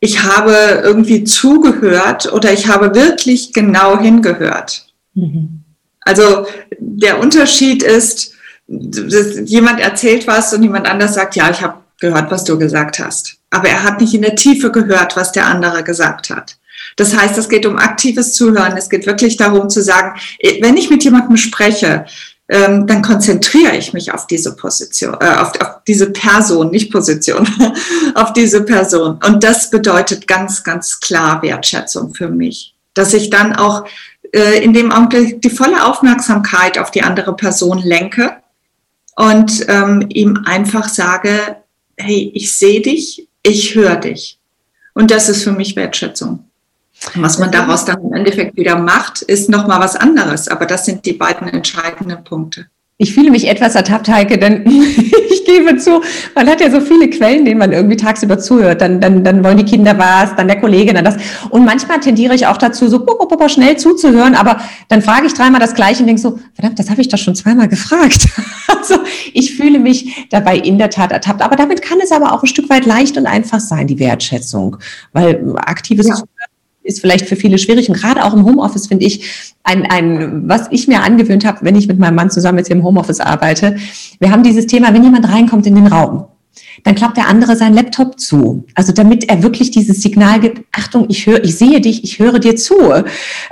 ich 0.00 0.22
habe 0.22 0.80
irgendwie 0.82 1.24
zugehört 1.24 2.32
oder 2.32 2.52
ich 2.52 2.68
habe 2.68 2.94
wirklich 2.94 3.52
genau 3.52 3.98
hingehört. 4.00 4.86
Mhm. 5.14 5.60
Also 6.00 6.46
der 6.78 7.20
Unterschied 7.20 7.82
ist, 7.82 8.32
jemand 8.66 9.80
erzählt 9.80 10.26
was 10.26 10.52
und 10.54 10.62
jemand 10.62 10.88
anders 10.88 11.14
sagt, 11.14 11.36
ja, 11.36 11.50
ich 11.50 11.60
habe 11.60 11.78
gehört, 12.00 12.30
was 12.30 12.44
du 12.44 12.58
gesagt 12.58 12.98
hast. 12.98 13.36
Aber 13.50 13.68
er 13.68 13.82
hat 13.82 14.00
nicht 14.00 14.14
in 14.14 14.22
der 14.22 14.34
Tiefe 14.34 14.70
gehört, 14.70 15.16
was 15.16 15.32
der 15.32 15.46
andere 15.46 15.82
gesagt 15.82 16.30
hat. 16.30 16.56
Das 16.96 17.16
heißt, 17.16 17.38
es 17.38 17.48
geht 17.48 17.66
um 17.66 17.76
aktives 17.76 18.32
Zuhören. 18.34 18.76
Es 18.76 18.88
geht 18.88 19.06
wirklich 19.06 19.36
darum 19.36 19.68
zu 19.68 19.82
sagen, 19.82 20.18
wenn 20.60 20.76
ich 20.76 20.90
mit 20.90 21.04
jemandem 21.04 21.36
spreche, 21.36 22.06
ähm, 22.48 22.86
dann 22.86 23.00
konzentriere 23.00 23.76
ich 23.76 23.92
mich 23.92 24.12
auf 24.12 24.26
diese 24.26 24.54
Position, 24.54 25.16
äh, 25.20 25.34
auf, 25.36 25.58
auf 25.60 25.82
diese 25.86 26.10
Person, 26.10 26.70
nicht 26.70 26.92
Position, 26.92 27.48
auf 28.14 28.32
diese 28.34 28.62
Person. 28.64 29.18
Und 29.26 29.42
das 29.42 29.70
bedeutet 29.70 30.26
ganz, 30.26 30.62
ganz 30.62 31.00
klar 31.00 31.40
Wertschätzung 31.42 32.14
für 32.14 32.28
mich, 32.28 32.74
dass 32.92 33.14
ich 33.14 33.30
dann 33.30 33.54
auch 33.54 33.86
äh, 34.32 34.62
in 34.62 34.74
dem 34.74 34.92
Augenblick 34.92 35.40
die 35.40 35.50
volle 35.50 35.86
Aufmerksamkeit 35.86 36.78
auf 36.78 36.90
die 36.90 37.02
andere 37.02 37.34
Person 37.34 37.78
lenke 37.78 38.36
und 39.16 39.64
ähm, 39.68 40.04
ihm 40.10 40.42
einfach 40.44 40.88
sage, 40.88 41.56
hey, 41.96 42.30
ich 42.34 42.54
sehe 42.54 42.82
dich, 42.82 43.26
ich 43.42 43.74
höre 43.74 43.96
dich. 43.96 44.38
Und 44.92 45.10
das 45.10 45.28
ist 45.28 45.44
für 45.44 45.52
mich 45.52 45.76
Wertschätzung. 45.76 46.44
Was 47.14 47.38
man 47.38 47.50
daraus 47.50 47.84
dann 47.84 48.02
im 48.02 48.12
Endeffekt 48.12 48.56
wieder 48.56 48.76
macht, 48.78 49.22
ist 49.22 49.48
nochmal 49.48 49.80
was 49.80 49.96
anderes. 49.96 50.48
Aber 50.48 50.66
das 50.66 50.86
sind 50.86 51.04
die 51.04 51.12
beiden 51.12 51.48
entscheidenden 51.48 52.24
Punkte. 52.24 52.66
Ich 52.96 53.12
fühle 53.12 53.32
mich 53.32 53.48
etwas 53.48 53.74
ertappt, 53.74 54.08
Heike, 54.08 54.38
denn 54.38 54.64
ich 55.30 55.44
gebe 55.44 55.76
zu, 55.78 56.00
man 56.36 56.48
hat 56.48 56.60
ja 56.60 56.70
so 56.70 56.80
viele 56.80 57.10
Quellen, 57.10 57.44
denen 57.44 57.58
man 57.58 57.72
irgendwie 57.72 57.96
tagsüber 57.96 58.38
zuhört. 58.38 58.80
Dann, 58.80 59.00
dann, 59.00 59.24
dann 59.24 59.42
wollen 59.42 59.56
die 59.56 59.64
Kinder 59.64 59.98
was, 59.98 60.36
dann 60.36 60.46
der 60.46 60.60
Kollege, 60.60 60.94
dann 60.94 61.04
das. 61.04 61.16
Und 61.50 61.64
manchmal 61.64 61.98
tendiere 61.98 62.36
ich 62.36 62.46
auch 62.46 62.56
dazu, 62.56 62.86
so 62.86 63.04
bup, 63.04 63.18
bup, 63.18 63.28
bup, 63.30 63.50
schnell 63.50 63.76
zuzuhören, 63.76 64.36
aber 64.36 64.60
dann 64.88 65.02
frage 65.02 65.26
ich 65.26 65.34
dreimal 65.34 65.60
das 65.60 65.74
Gleiche 65.74 66.00
und 66.00 66.06
denke 66.06 66.22
so, 66.22 66.38
verdammt, 66.54 66.78
das 66.78 66.88
habe 66.88 67.00
ich 67.00 67.08
doch 67.08 67.18
schon 67.18 67.34
zweimal 67.34 67.68
gefragt. 67.68 68.28
Also 68.66 68.98
ich 69.32 69.56
fühle 69.56 69.78
mich 69.78 70.26
dabei 70.30 70.58
in 70.58 70.76
der 70.76 70.90
Tat 70.90 71.10
ertappt. 71.10 71.40
Aber 71.40 71.56
damit 71.56 71.80
kann 71.80 72.00
es 72.02 72.12
aber 72.12 72.32
auch 72.32 72.42
ein 72.42 72.46
Stück 72.46 72.68
weit 72.68 72.84
leicht 72.84 73.16
und 73.16 73.26
einfach 73.26 73.60
sein, 73.60 73.86
die 73.86 73.98
Wertschätzung. 73.98 74.76
Weil 75.12 75.54
aktives 75.56 76.08
ja. 76.08 76.16
Ist 76.84 77.00
vielleicht 77.00 77.26
für 77.26 77.34
viele 77.34 77.58
schwierig. 77.58 77.88
Und 77.88 77.96
gerade 77.96 78.24
auch 78.24 78.34
im 78.34 78.44
Homeoffice 78.44 78.86
finde 78.86 79.06
ich 79.06 79.48
ein, 79.64 79.86
ein, 79.86 80.48
was 80.48 80.68
ich 80.70 80.86
mir 80.86 81.02
angewöhnt 81.02 81.44
habe, 81.44 81.58
wenn 81.62 81.74
ich 81.74 81.88
mit 81.88 81.98
meinem 81.98 82.14
Mann 82.14 82.30
zusammen 82.30 82.58
jetzt 82.58 82.68
hier 82.68 82.76
im 82.76 82.84
Homeoffice 82.84 83.20
arbeite. 83.20 83.76
Wir 84.20 84.30
haben 84.30 84.42
dieses 84.42 84.66
Thema, 84.66 84.94
wenn 84.94 85.02
jemand 85.02 85.28
reinkommt 85.28 85.66
in 85.66 85.74
den 85.74 85.86
Raum, 85.86 86.26
dann 86.84 86.94
klappt 86.94 87.16
der 87.16 87.28
andere 87.28 87.56
seinen 87.56 87.74
Laptop 87.74 88.18
zu. 88.18 88.66
Also 88.74 88.92
damit 88.92 89.28
er 89.28 89.42
wirklich 89.42 89.70
dieses 89.70 90.02
Signal 90.02 90.40
gibt, 90.40 90.62
Achtung, 90.72 91.06
ich 91.08 91.26
höre, 91.26 91.42
ich 91.42 91.56
sehe 91.56 91.80
dich, 91.80 92.04
ich 92.04 92.18
höre 92.18 92.38
dir 92.38 92.56
zu. 92.56 92.74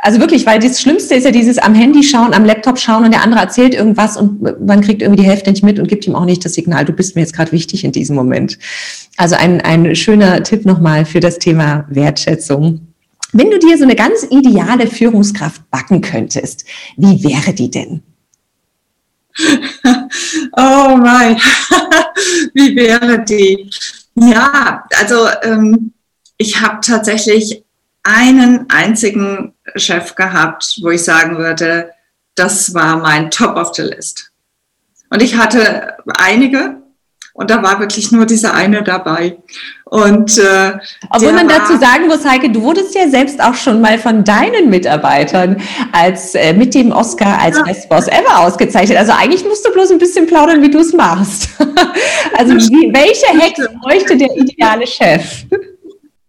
Also 0.03 0.21
wirklich, 0.21 0.47
weil 0.47 0.59
das 0.59 0.81
Schlimmste 0.81 1.15
ist 1.15 1.25
ja 1.25 1.31
dieses 1.31 1.59
am 1.59 1.75
Handy 1.75 2.03
schauen, 2.03 2.35
am 2.35 2.45
Laptop 2.45 2.79
schauen 2.79 3.05
und 3.05 3.13
der 3.13 3.23
andere 3.23 3.41
erzählt 3.41 3.75
irgendwas 3.75 4.17
und 4.17 4.67
man 4.67 4.81
kriegt 4.81 5.03
irgendwie 5.03 5.23
die 5.23 5.29
Hälfte 5.29 5.51
nicht 5.51 5.65
mit 5.65 5.79
und 5.79 5.89
gibt 5.89 6.07
ihm 6.07 6.15
auch 6.15 6.25
nicht 6.25 6.45
das 6.45 6.55
Signal, 6.55 6.85
du 6.85 6.93
bist 6.93 7.15
mir 7.15 7.23
jetzt 7.23 7.35
gerade 7.35 7.53
wichtig 7.53 7.85
in 7.85 7.93
diesem 7.93 8.17
Moment. 8.17 8.59
Also 9.17 9.37
ein, 9.37 9.61
ein 9.61 9.95
schöner 9.97 10.43
Tipp 10.43 10.65
nochmal 10.65 11.05
für 11.05 11.21
das 11.21 11.39
Thema 11.39 11.87
Wertschätzung. 11.89 12.92
Wenn 13.33 13.51
du 13.51 13.59
dir 13.59 13.79
so 13.79 13.85
eine 13.85 13.97
ganz 13.97 14.27
ideale 14.31 14.87
Führungskraft 14.87 15.71
backen 15.71 16.01
könntest, 16.03 16.65
wie 16.97 17.23
wäre 17.25 17.53
die 17.53 17.71
denn? 17.71 18.03
Oh 20.55 20.97
mein, 20.99 21.37
wie 22.55 22.77
wäre 22.77 23.25
die? 23.25 23.71
Ja, 24.15 24.85
also 25.01 25.27
ähm, 25.43 25.95
ich 26.37 26.61
habe 26.61 26.81
tatsächlich 26.83 27.65
einen 28.03 28.69
einzigen 28.69 29.55
Chef 29.77 30.15
gehabt, 30.15 30.79
wo 30.83 30.91
ich 30.91 31.03
sagen 31.03 31.39
würde, 31.39 31.91
das 32.35 32.75
war 32.75 32.99
mein 32.99 33.31
Top 33.31 33.57
of 33.57 33.75
the 33.75 33.83
List. 33.83 34.33
Und 35.09 35.23
ich 35.23 35.37
hatte 35.37 35.97
einige 36.19 36.82
und 37.35 37.51
da 37.51 37.63
war 37.63 37.81
wirklich 37.81 38.13
nur 38.13 38.27
dieser 38.27 38.55
eine 38.55 38.83
dabei. 38.83 39.39
Und 39.85 40.39
äh, 40.39 40.73
obwohl 41.11 41.33
man 41.33 41.49
dazu 41.49 41.77
sagen 41.79 42.07
muss, 42.07 42.25
Heike, 42.25 42.51
du 42.51 42.63
wurdest 42.63 42.95
ja 42.95 43.09
selbst 43.09 43.43
auch 43.43 43.55
schon 43.55 43.81
mal 43.81 43.99
von 43.99 44.25
deinen 44.25 44.71
Mitarbeitern 44.71 45.61
als 45.93 46.35
äh, 46.35 46.53
mit 46.53 46.75
dem 46.75 46.93
Oscar 46.93 47.39
als 47.41 47.59
ja. 47.59 47.63
Best 47.65 47.89
Boss 47.89 48.09
Ever 48.09 48.41
ausgezeichnet. 48.41 48.99
Also 48.99 49.13
eigentlich 49.13 49.45
musst 49.45 49.67
du 49.67 49.71
bloß 49.71 49.91
ein 49.91 49.99
bisschen 49.99 50.27
plaudern, 50.27 50.63
wie 50.63 50.71
du 50.71 50.79
es 50.79 50.93
machst. 50.93 51.49
also 52.39 52.55
wie, 52.55 52.93
welche 52.95 53.39
Hexe 53.39 53.69
bräuchte 53.83 54.17
der 54.17 54.35
ideale 54.35 54.87
Chef? 54.87 55.45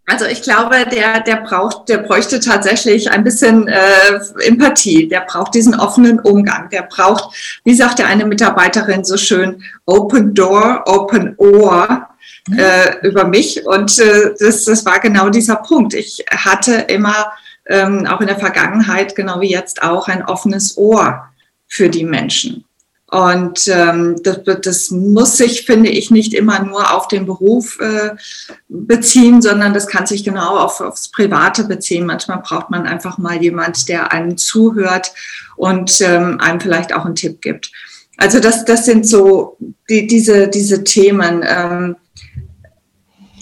Also 0.06 0.26
ich 0.26 0.42
glaube, 0.42 0.86
der, 0.92 1.22
der 1.22 1.38
braucht, 1.38 1.88
der 1.88 2.00
bräuchte 2.00 2.42
tatsächlich 2.42 3.10
ein 3.10 3.24
bisschen 3.24 3.70
äh, 3.70 4.20
Empathie. 4.46 5.08
Der 5.08 5.22
braucht 5.22 5.56
diesen 5.56 5.80
offenen 5.80 6.20
Umgang. 6.20 6.70
Der 6.70 6.84
braucht, 6.84 7.62
wie 7.64 7.74
sagte 7.74 8.06
eine 8.06 8.26
Mitarbeiterin 8.26 9.06
so 9.06 9.16
schön, 9.16 9.64
Open 9.86 10.34
Door, 10.34 10.84
Open 10.88 11.36
Ohr 11.38 12.10
mhm. 12.48 12.60
äh, 12.60 13.08
über 13.08 13.26
mich. 13.26 13.66
Und 13.66 13.98
äh, 14.00 14.34
das, 14.38 14.66
das 14.66 14.86
war 14.86 15.00
genau 15.00 15.30
dieser 15.30 15.56
Punkt. 15.56 15.94
Ich 15.94 16.26
hatte 16.30 16.74
immer, 16.74 17.32
ähm, 17.68 18.06
auch 18.06 18.20
in 18.20 18.28
der 18.28 18.40
Vergangenheit, 18.40 19.16
genau 19.16 19.40
wie 19.40 19.52
jetzt 19.52 19.84
auch, 19.84 20.10
ein 20.10 20.26
offenes 20.26 20.78
Ohr 20.78 21.30
für 21.68 21.90
die 21.90 22.04
Menschen. 22.04 22.66
Und 23.14 23.68
ähm, 23.68 24.16
das, 24.24 24.40
das 24.64 24.90
muss 24.90 25.38
sich, 25.38 25.68
finde 25.68 25.92
ich, 25.92 26.10
nicht 26.10 26.34
immer 26.34 26.64
nur 26.64 26.96
auf 26.96 27.08
den 27.08 27.28
Beruf 27.28 27.78
äh, 27.80 28.16
beziehen, 28.70 29.40
sondern 29.40 29.72
das 29.72 29.86
kann 29.86 30.08
sich 30.08 30.24
genau 30.24 30.58
auf, 30.58 30.82
aufs 30.82 31.12
Private 31.12 31.66
beziehen. 31.66 32.08
Manchmal 32.08 32.40
braucht 32.40 32.72
man 32.72 32.88
einfach 32.88 33.20
mal 33.20 33.40
jemand, 33.40 33.88
der 33.88 34.12
einem 34.12 34.36
zuhört 34.36 35.14
und 35.58 36.02
ähm, 36.02 36.40
einem 36.40 36.60
vielleicht 36.60 36.92
auch 36.92 37.06
einen 37.06 37.14
Tipp 37.14 37.40
gibt. 37.44 37.72
Also 38.18 38.40
das, 38.40 38.66
das 38.66 38.88
sind 38.88 39.08
so 39.08 39.58
die, 39.88 40.08
diese, 40.08 40.48
diese 40.48 40.84
Themen. 40.84 41.46
Ähm, 41.48 41.96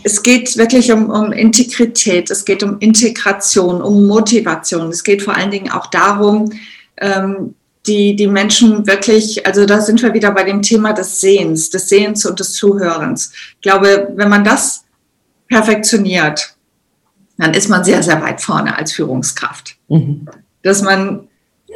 es 0.04 0.22
geht 0.22 0.58
wirklich 0.58 0.92
um, 0.92 1.10
um 1.10 1.32
Integrität, 1.32 2.30
es 2.30 2.44
geht 2.44 2.62
um 2.62 2.78
Integration, 2.80 3.82
um 3.82 4.06
Motivation. 4.06 4.90
Es 4.90 5.06
geht 5.06 5.22
vor 5.22 5.34
allen 5.34 5.52
Dingen 5.52 5.72
auch 5.72 5.88
darum, 5.88 6.52
ähm, 6.98 7.56
die, 7.88 8.16
die 8.16 8.28
Menschen 8.28 8.86
wirklich, 8.86 9.46
also 9.46 9.66
da 9.66 9.82
sind 9.82 10.02
wir 10.02 10.14
wieder 10.14 10.32
bei 10.32 10.44
dem 10.44 10.62
Thema 10.62 10.94
des 10.94 11.20
Sehens, 11.20 11.70
des 11.70 11.90
Sehens 11.90 12.26
und 12.26 12.40
des 12.40 12.54
Zuhörens. 12.54 13.32
Ich 13.56 13.62
glaube, 13.62 14.10
wenn 14.16 14.30
man 14.30 14.44
das 14.44 14.84
perfektioniert, 15.48 16.56
dann 17.38 17.54
ist 17.54 17.70
man 17.70 17.84
sehr, 17.84 18.04
sehr 18.04 18.22
weit 18.22 18.40
vorne 18.40 18.78
als 18.78 18.94
Führungskraft. 18.94 19.76
Mhm. 19.88 20.28
Dass 20.62 20.84
man 20.84 21.28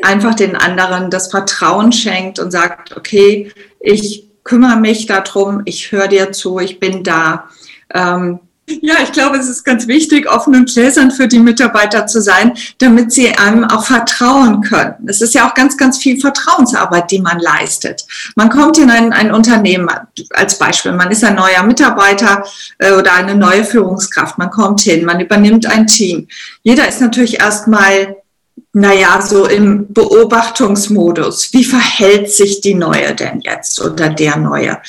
einfach 0.04 0.36
den 0.36 0.56
anderen 0.56 1.10
das 1.10 1.32
Vertrauen 1.32 1.92
schenkt 1.92 2.38
und 2.38 2.52
sagt, 2.52 2.96
okay, 2.96 3.52
ich 3.80 4.30
kümmere 4.44 4.80
mich 4.80 5.08
darum, 5.08 5.64
ich 5.66 5.92
höre 5.92 6.08
dir 6.08 6.32
zu, 6.32 6.60
ich 6.60 6.80
bin 6.80 7.04
da. 7.04 7.50
Ähm, 7.94 8.40
ja, 8.68 8.96
ich 9.04 9.12
glaube, 9.12 9.38
es 9.38 9.48
ist 9.48 9.64
ganz 9.64 9.88
wichtig, 9.88 10.28
offen 10.28 10.56
und 10.56 10.74
gläsern 10.74 11.12
für 11.12 11.28
die 11.28 11.40
Mitarbeiter 11.40 12.08
zu 12.08 12.20
sein, 12.20 12.54
damit 12.80 13.12
sie 13.12 13.30
einem 13.30 13.64
auch 13.64 13.86
vertrauen 13.86 14.62
können. 14.62 14.96
Es 15.06 15.22
ist 15.22 15.36
ja 15.36 15.48
auch 15.48 15.54
ganz, 15.54 15.78
ganz 15.78 16.00
viel 16.00 16.20
Vertrauensarbeit, 16.20 17.12
die 17.12 17.22
man 17.22 17.40
leistet. 17.40 18.06
Man 18.36 18.50
kommt 18.50 18.80
in 18.80 18.90
ein, 18.90 19.14
ein 19.14 19.32
Unternehmen 19.32 19.88
als 20.32 20.58
Beispiel, 20.58 20.94
man 20.94 21.12
ist 21.12 21.24
ein 21.24 21.36
neuer 21.36 21.64
Mitarbeiter 21.64 22.44
äh, 22.80 22.94
oder 22.94 23.14
eine 23.14 23.36
neue 23.36 23.64
Führungskraft, 23.64 24.38
man 24.40 24.50
kommt 24.50 24.82
hin, 24.82 25.06
man 25.06 25.20
übernimmt 25.20 25.68
ein 25.68 25.86
Team. 25.86 26.28
Jeder 26.64 26.88
ist 26.88 27.02
natürlich 27.02 27.40
erstmal 27.40 28.16
naja, 28.78 29.22
so 29.22 29.46
im 29.46 29.94
Beobachtungsmodus. 29.94 31.54
Wie 31.54 31.64
verhält 31.64 32.30
sich 32.30 32.60
die 32.60 32.74
Neue 32.74 33.16
denn 33.16 33.40
jetzt 33.40 33.82
oder 33.82 34.10
der 34.10 34.36
Neue? 34.36 34.80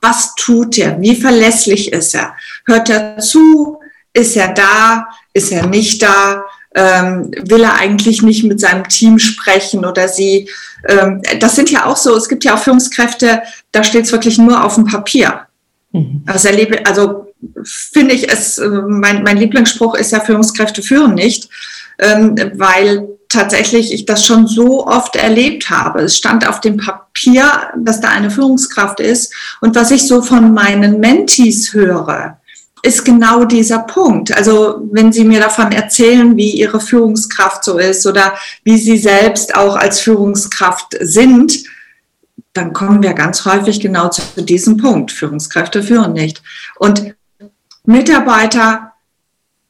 Was 0.00 0.34
tut 0.34 0.78
er? 0.78 0.98
Wie 1.00 1.14
verlässlich 1.14 1.92
ist 1.92 2.14
er? 2.14 2.34
Hört 2.66 2.90
er 2.90 3.18
zu? 3.18 3.78
Ist 4.12 4.36
er 4.36 4.52
da? 4.54 5.08
Ist 5.32 5.52
er 5.52 5.66
nicht 5.66 6.02
da? 6.02 6.44
Ähm, 6.74 7.30
will 7.42 7.62
er 7.62 7.74
eigentlich 7.74 8.22
nicht 8.22 8.44
mit 8.44 8.60
seinem 8.60 8.88
Team 8.88 9.18
sprechen 9.18 9.84
oder 9.84 10.08
sie? 10.08 10.48
Ähm, 10.88 11.22
das 11.40 11.56
sind 11.56 11.70
ja 11.70 11.86
auch 11.86 11.96
so, 11.96 12.16
es 12.16 12.28
gibt 12.28 12.44
ja 12.44 12.54
auch 12.54 12.58
Führungskräfte, 12.58 13.42
da 13.70 13.84
steht 13.84 14.06
es 14.06 14.12
wirklich 14.12 14.38
nur 14.38 14.64
auf 14.64 14.74
dem 14.74 14.84
Papier. 14.84 15.46
Mhm. 15.92 16.22
Also, 16.26 16.48
erlebe, 16.48 16.84
also 16.84 17.32
finde 17.64 18.14
ich 18.14 18.30
es, 18.30 18.58
äh, 18.58 18.68
mein, 18.68 19.22
mein 19.22 19.36
Lieblingsspruch 19.36 19.94
ist 19.94 20.12
ja, 20.12 20.20
Führungskräfte 20.20 20.82
führen 20.82 21.14
nicht, 21.14 21.48
ähm, 21.98 22.34
weil 22.54 23.08
tatsächlich 23.28 23.92
ich 23.92 24.06
das 24.06 24.24
schon 24.24 24.46
so 24.46 24.86
oft 24.86 25.16
erlebt 25.16 25.70
habe. 25.70 26.02
Es 26.02 26.16
stand 26.16 26.46
auf 26.48 26.60
dem 26.60 26.76
Papier, 26.76 27.44
dass 27.76 28.00
da 28.00 28.08
eine 28.08 28.30
Führungskraft 28.30 29.00
ist. 29.00 29.32
Und 29.60 29.74
was 29.74 29.90
ich 29.90 30.06
so 30.06 30.22
von 30.22 30.54
meinen 30.54 31.00
Mentees 31.00 31.72
höre, 31.72 32.38
ist 32.84 33.04
genau 33.04 33.44
dieser 33.44 33.80
Punkt. 33.80 34.36
Also 34.36 34.82
wenn 34.92 35.12
Sie 35.12 35.24
mir 35.24 35.40
davon 35.40 35.72
erzählen, 35.72 36.36
wie 36.36 36.50
Ihre 36.50 36.80
Führungskraft 36.80 37.64
so 37.64 37.78
ist 37.78 38.06
oder 38.06 38.34
wie 38.62 38.76
Sie 38.76 38.98
selbst 38.98 39.54
auch 39.54 39.76
als 39.76 40.00
Führungskraft 40.00 40.94
sind, 41.00 41.64
dann 42.52 42.72
kommen 42.72 43.02
wir 43.02 43.14
ganz 43.14 43.44
häufig 43.46 43.80
genau 43.80 44.10
zu 44.10 44.22
diesem 44.42 44.76
Punkt. 44.76 45.12
Führungskräfte 45.12 45.82
führen 45.82 46.12
nicht. 46.12 46.42
Und 46.76 47.14
Mitarbeiter 47.84 48.92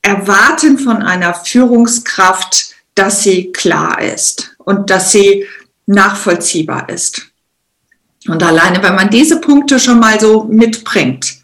erwarten 0.03 0.79
von 0.79 1.03
einer 1.03 1.35
Führungskraft, 1.35 2.75
dass 2.95 3.23
sie 3.23 3.53
klar 3.53 4.03
ist 4.03 4.57
und 4.59 4.91
dass 4.91 5.13
sie 5.13 5.47
nachvollziehbar 5.87 6.89
ist. 6.89 7.29
Und 8.27 8.43
alleine, 8.43 8.83
wenn 8.83 8.95
man 8.95 9.11
diese 9.11 9.41
Punkte 9.41 9.79
schon 9.79 10.01
mal 10.01 10.21
so 10.21 10.45
mitbringt, 10.45 11.44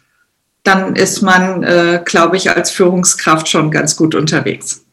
dann 0.63 0.95
ist 0.95 1.21
man, 1.21 1.63
äh, 1.63 2.01
glaube 2.05 2.37
ich, 2.37 2.51
als 2.51 2.71
Führungskraft 2.71 3.47
schon 3.47 3.71
ganz 3.71 3.95
gut 3.95 4.15
unterwegs. 4.15 4.85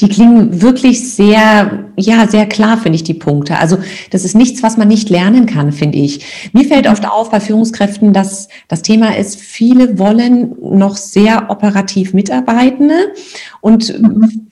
Die 0.00 0.08
klingen 0.08 0.60
wirklich 0.60 1.14
sehr, 1.14 1.84
ja, 1.96 2.26
sehr 2.26 2.46
klar, 2.46 2.78
finde 2.78 2.96
ich, 2.96 3.04
die 3.04 3.14
Punkte. 3.14 3.58
Also 3.58 3.78
das 4.10 4.24
ist 4.24 4.34
nichts, 4.34 4.62
was 4.62 4.76
man 4.76 4.88
nicht 4.88 5.08
lernen 5.08 5.46
kann, 5.46 5.70
finde 5.70 5.98
ich. 5.98 6.50
Mir 6.52 6.64
fällt 6.64 6.88
oft 6.88 7.06
auf 7.08 7.30
bei 7.30 7.38
Führungskräften, 7.38 8.12
dass 8.12 8.48
das 8.66 8.82
Thema 8.82 9.16
ist, 9.16 9.38
viele 9.38 9.96
wollen 9.98 10.56
noch 10.60 10.96
sehr 10.96 11.48
operativ 11.48 12.12
Mitarbeitende 12.12 13.12
und 13.60 13.94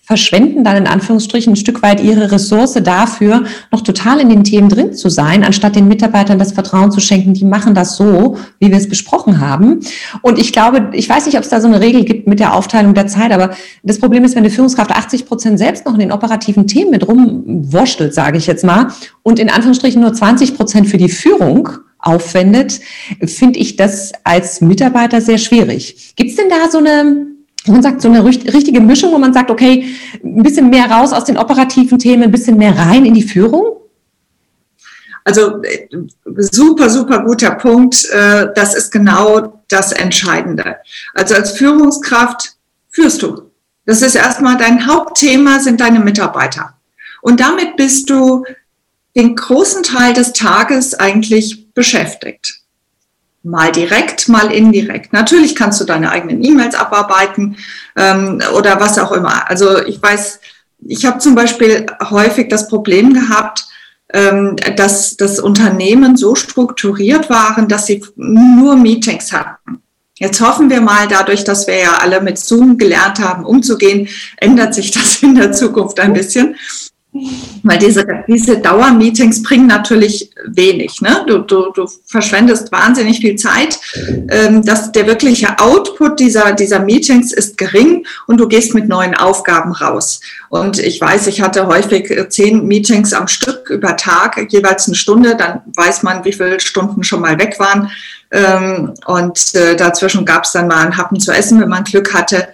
verschwenden 0.04 0.64
dann 0.64 0.76
in 0.76 0.86
Anführungsstrichen 0.88 1.52
ein 1.52 1.56
Stück 1.56 1.80
weit 1.80 2.02
ihre 2.02 2.32
Ressource 2.32 2.74
dafür, 2.82 3.44
noch 3.70 3.82
total 3.82 4.18
in 4.18 4.28
den 4.28 4.42
Themen 4.42 4.68
drin 4.68 4.92
zu 4.94 5.08
sein, 5.08 5.44
anstatt 5.44 5.76
den 5.76 5.86
Mitarbeitern 5.86 6.40
das 6.40 6.52
Vertrauen 6.52 6.90
zu 6.90 7.00
schenken, 7.00 7.34
die 7.34 7.44
machen 7.44 7.74
das 7.74 7.96
so, 7.96 8.36
wie 8.58 8.70
wir 8.70 8.76
es 8.76 8.88
besprochen 8.88 9.40
haben. 9.40 9.78
Und 10.20 10.40
ich 10.40 10.52
glaube, 10.52 10.90
ich 10.92 11.08
weiß 11.08 11.26
nicht, 11.26 11.36
ob 11.36 11.44
es 11.44 11.50
da 11.50 11.60
so 11.60 11.68
eine 11.68 11.80
Regel 11.80 12.04
gibt 12.04 12.26
mit 12.26 12.40
der 12.40 12.54
Aufteilung 12.54 12.94
der 12.94 13.06
Zeit, 13.06 13.30
aber 13.30 13.54
das 13.84 14.00
Problem 14.00 14.24
ist, 14.24 14.34
wenn 14.34 14.42
eine 14.42 14.50
Führungskraft 14.50 14.90
80 14.90 15.26
Prozent 15.26 15.58
selbst 15.58 15.86
noch 15.86 15.94
in 15.94 16.00
den 16.00 16.12
operativen 16.12 16.66
Themen 16.66 16.90
mit 16.90 17.06
rumwurschtelt, 17.06 18.12
sage 18.12 18.38
ich 18.38 18.48
jetzt 18.48 18.64
mal, 18.64 18.88
und 19.22 19.38
in 19.38 19.50
Anführungsstrichen 19.50 20.02
nur 20.02 20.12
20 20.12 20.56
Prozent 20.56 20.88
für 20.88 20.98
die 20.98 21.08
Führung, 21.08 21.68
aufwendet, 22.04 22.80
finde 23.24 23.60
ich 23.60 23.76
das 23.76 24.10
als 24.24 24.60
Mitarbeiter 24.60 25.20
sehr 25.20 25.38
schwierig. 25.38 26.14
Gibt 26.16 26.30
es 26.30 26.36
denn 26.36 26.48
da 26.48 26.68
so 26.68 26.78
eine 26.78 27.31
man 27.70 27.82
sagt, 27.82 28.02
so 28.02 28.08
eine 28.08 28.24
richtige 28.24 28.80
Mischung, 28.80 29.12
wo 29.12 29.18
man 29.18 29.32
sagt, 29.32 29.50
okay, 29.50 29.94
ein 30.24 30.42
bisschen 30.42 30.68
mehr 30.68 30.90
raus 30.90 31.12
aus 31.12 31.24
den 31.24 31.38
operativen 31.38 31.98
Themen, 31.98 32.24
ein 32.24 32.32
bisschen 32.32 32.56
mehr 32.56 32.76
rein 32.76 33.04
in 33.04 33.14
die 33.14 33.22
Führung? 33.22 33.76
Also 35.24 35.62
äh, 35.62 35.88
super, 36.36 36.90
super 36.90 37.24
guter 37.24 37.52
Punkt. 37.52 38.08
Äh, 38.10 38.48
das 38.54 38.74
ist 38.74 38.90
genau 38.90 39.62
das 39.68 39.92
Entscheidende. 39.92 40.76
Also 41.14 41.34
als 41.34 41.52
Führungskraft 41.52 42.56
führst 42.90 43.22
du. 43.22 43.50
Das 43.86 44.02
ist 44.02 44.14
erstmal 44.14 44.56
dein 44.56 44.86
Hauptthema, 44.86 45.60
sind 45.60 45.80
deine 45.80 46.00
Mitarbeiter. 46.00 46.74
Und 47.20 47.40
damit 47.40 47.76
bist 47.76 48.10
du 48.10 48.44
den 49.16 49.36
großen 49.36 49.82
Teil 49.82 50.14
des 50.14 50.32
Tages 50.32 50.94
eigentlich 50.94 51.72
beschäftigt. 51.74 52.61
Mal 53.42 53.72
direkt, 53.72 54.28
mal 54.28 54.52
indirekt. 54.52 55.12
Natürlich 55.12 55.56
kannst 55.56 55.80
du 55.80 55.84
deine 55.84 56.10
eigenen 56.10 56.44
E-Mails 56.44 56.74
abarbeiten 56.74 57.56
ähm, 57.96 58.40
oder 58.56 58.78
was 58.78 58.98
auch 58.98 59.12
immer. 59.12 59.50
Also 59.50 59.84
ich 59.84 60.00
weiß, 60.00 60.40
ich 60.86 61.06
habe 61.06 61.18
zum 61.18 61.34
Beispiel 61.34 61.86
häufig 62.10 62.48
das 62.48 62.68
Problem 62.68 63.12
gehabt, 63.12 63.64
ähm, 64.12 64.56
dass 64.76 65.16
das 65.16 65.40
Unternehmen 65.40 66.16
so 66.16 66.34
strukturiert 66.34 67.30
waren, 67.30 67.66
dass 67.66 67.86
sie 67.86 68.04
nur 68.16 68.76
Meetings 68.76 69.32
hatten. 69.32 69.82
Jetzt 70.18 70.40
hoffen 70.40 70.70
wir 70.70 70.80
mal, 70.80 71.08
dadurch, 71.08 71.42
dass 71.42 71.66
wir 71.66 71.78
ja 71.78 71.94
alle 72.00 72.20
mit 72.20 72.38
Zoom 72.38 72.78
gelernt 72.78 73.18
haben, 73.18 73.44
umzugehen, 73.44 74.08
ändert 74.36 74.74
sich 74.74 74.90
das 74.90 75.16
in 75.22 75.34
der 75.34 75.52
Zukunft 75.52 75.98
ein 75.98 76.12
bisschen. 76.12 76.56
Weil 77.62 77.78
diese, 77.78 78.06
diese 78.26 78.58
Dauermeetings 78.58 79.42
bringen 79.42 79.66
natürlich 79.66 80.30
wenig. 80.46 81.02
Ne? 81.02 81.24
Du, 81.26 81.38
du, 81.40 81.70
du 81.70 81.86
verschwendest 82.06 82.72
wahnsinnig 82.72 83.18
viel 83.18 83.36
Zeit. 83.36 83.78
Ähm, 84.30 84.64
dass 84.64 84.92
der 84.92 85.06
wirkliche 85.06 85.58
Output 85.58 86.18
dieser, 86.18 86.52
dieser 86.52 86.78
Meetings 86.80 87.32
ist 87.32 87.58
gering 87.58 88.06
und 88.26 88.38
du 88.38 88.48
gehst 88.48 88.72
mit 88.72 88.88
neuen 88.88 89.14
Aufgaben 89.14 89.72
raus. 89.72 90.20
Und 90.48 90.78
ich 90.78 91.00
weiß, 91.00 91.26
ich 91.26 91.42
hatte 91.42 91.66
häufig 91.66 92.10
zehn 92.30 92.66
Meetings 92.66 93.12
am 93.12 93.28
Stück 93.28 93.68
über 93.68 93.96
Tag, 93.98 94.50
jeweils 94.50 94.86
eine 94.86 94.96
Stunde. 94.96 95.36
Dann 95.36 95.60
weiß 95.74 96.02
man, 96.04 96.24
wie 96.24 96.32
viele 96.32 96.60
Stunden 96.60 97.04
schon 97.04 97.20
mal 97.20 97.38
weg 97.38 97.56
waren. 97.58 97.90
Ähm, 98.30 98.94
und 99.04 99.54
äh, 99.54 99.76
dazwischen 99.76 100.24
gab 100.24 100.44
es 100.44 100.52
dann 100.52 100.68
mal 100.68 100.82
einen 100.82 100.96
Happen 100.96 101.20
zu 101.20 101.30
essen, 101.30 101.60
wenn 101.60 101.68
man 101.68 101.84
Glück 101.84 102.14
hatte 102.14 102.48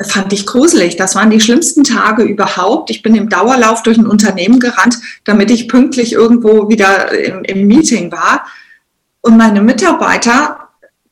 fand 0.00 0.32
ich 0.32 0.46
gruselig. 0.46 0.96
Das 0.96 1.14
waren 1.14 1.30
die 1.30 1.40
schlimmsten 1.40 1.84
Tage 1.84 2.22
überhaupt. 2.22 2.90
Ich 2.90 3.02
bin 3.02 3.14
im 3.14 3.28
Dauerlauf 3.28 3.82
durch 3.82 3.98
ein 3.98 4.06
Unternehmen 4.06 4.60
gerannt, 4.60 4.98
damit 5.24 5.50
ich 5.50 5.68
pünktlich 5.68 6.12
irgendwo 6.12 6.68
wieder 6.68 7.10
im, 7.12 7.44
im 7.44 7.66
Meeting 7.66 8.10
war. 8.12 8.46
Und 9.20 9.36
meine 9.36 9.60
Mitarbeiter, 9.60 10.68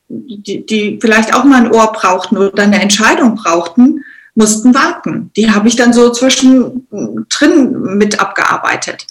die, 0.08 0.66
die 0.66 0.98
vielleicht 1.00 1.34
auch 1.34 1.44
mal 1.44 1.64
ein 1.64 1.72
Ohr 1.72 1.92
brauchten 1.92 2.36
oder 2.36 2.62
eine 2.62 2.82
Entscheidung 2.82 3.36
brauchten, 3.36 4.04
mussten 4.34 4.74
warten. 4.74 5.30
Die 5.36 5.50
habe 5.50 5.68
ich 5.68 5.76
dann 5.76 5.92
so 5.92 6.10
zwischendrin 6.10 7.96
mit 7.96 8.20
abgearbeitet. 8.20 9.06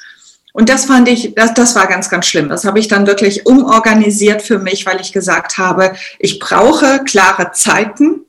Und 0.54 0.70
das 0.70 0.86
fand 0.86 1.08
ich, 1.08 1.36
das, 1.36 1.54
das 1.54 1.76
war 1.76 1.88
ganz, 1.88 2.10
ganz 2.10 2.26
schlimm. 2.26 2.50
Das 2.50 2.66
habe 2.66 2.80
ich 2.80 2.88
dann 2.88 3.08
wirklich 3.08 3.46
umorganisiert 3.46 4.42
für 4.42 4.60
mich, 4.60 4.86
weil 4.86 5.00
ich 5.00 5.14
gesagt 5.14 5.58
habe, 5.58 5.94
ich 6.18 6.40
brauche 6.40 7.04
klare 7.06 7.52
Zeiten, 7.52 8.26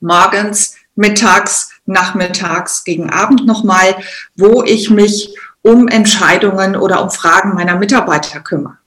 morgens, 0.00 0.76
mittags, 0.94 1.70
nachmittags, 1.86 2.84
gegen 2.84 3.10
Abend 3.10 3.46
nochmal, 3.46 3.96
wo 4.36 4.62
ich 4.62 4.90
mich 4.90 5.34
um 5.62 5.88
Entscheidungen 5.88 6.76
oder 6.76 7.02
um 7.02 7.10
Fragen 7.10 7.54
meiner 7.54 7.76
Mitarbeiter 7.76 8.40
kümmere. 8.40 8.78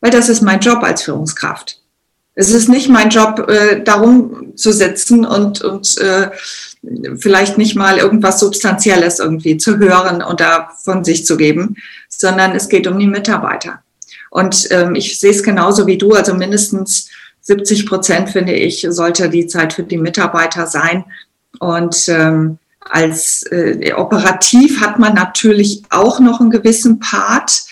Weil 0.00 0.10
das 0.10 0.28
ist 0.28 0.42
mein 0.42 0.60
Job 0.60 0.82
als 0.82 1.02
Führungskraft. 1.02 1.80
Es 2.34 2.50
ist 2.50 2.68
nicht 2.68 2.88
mein 2.88 3.10
Job, 3.10 3.48
äh, 3.48 3.82
darum 3.82 4.56
zu 4.56 4.72
sitzen 4.72 5.24
und, 5.24 5.62
und 5.62 5.96
äh, 5.98 6.30
vielleicht 7.16 7.58
nicht 7.58 7.76
mal 7.76 7.98
irgendwas 7.98 8.40
Substanzielles 8.40 9.20
irgendwie 9.20 9.56
zu 9.56 9.78
hören 9.78 10.20
und 10.22 10.40
da 10.40 10.70
von 10.82 11.04
sich 11.04 11.24
zu 11.24 11.36
geben, 11.36 11.76
sondern 12.08 12.52
es 12.52 12.68
geht 12.68 12.86
um 12.86 12.98
die 12.98 13.06
Mitarbeiter. 13.06 13.82
Und 14.30 14.68
ähm, 14.72 14.96
ich 14.96 15.20
sehe 15.20 15.30
es 15.30 15.44
genauso 15.44 15.86
wie 15.86 15.96
du, 15.96 16.12
also 16.12 16.34
mindestens 16.34 17.08
70 17.44 17.86
Prozent, 17.86 18.30
finde 18.30 18.52
ich, 18.52 18.86
sollte 18.90 19.28
die 19.28 19.46
Zeit 19.46 19.74
für 19.74 19.82
die 19.82 19.98
Mitarbeiter 19.98 20.66
sein. 20.66 21.04
Und 21.60 22.08
ähm, 22.08 22.58
als 22.80 23.44
äh, 23.50 23.92
operativ 23.94 24.80
hat 24.80 24.98
man 24.98 25.14
natürlich 25.14 25.82
auch 25.90 26.20
noch 26.20 26.40
einen 26.40 26.50
gewissen 26.50 26.98
Part, 27.00 27.64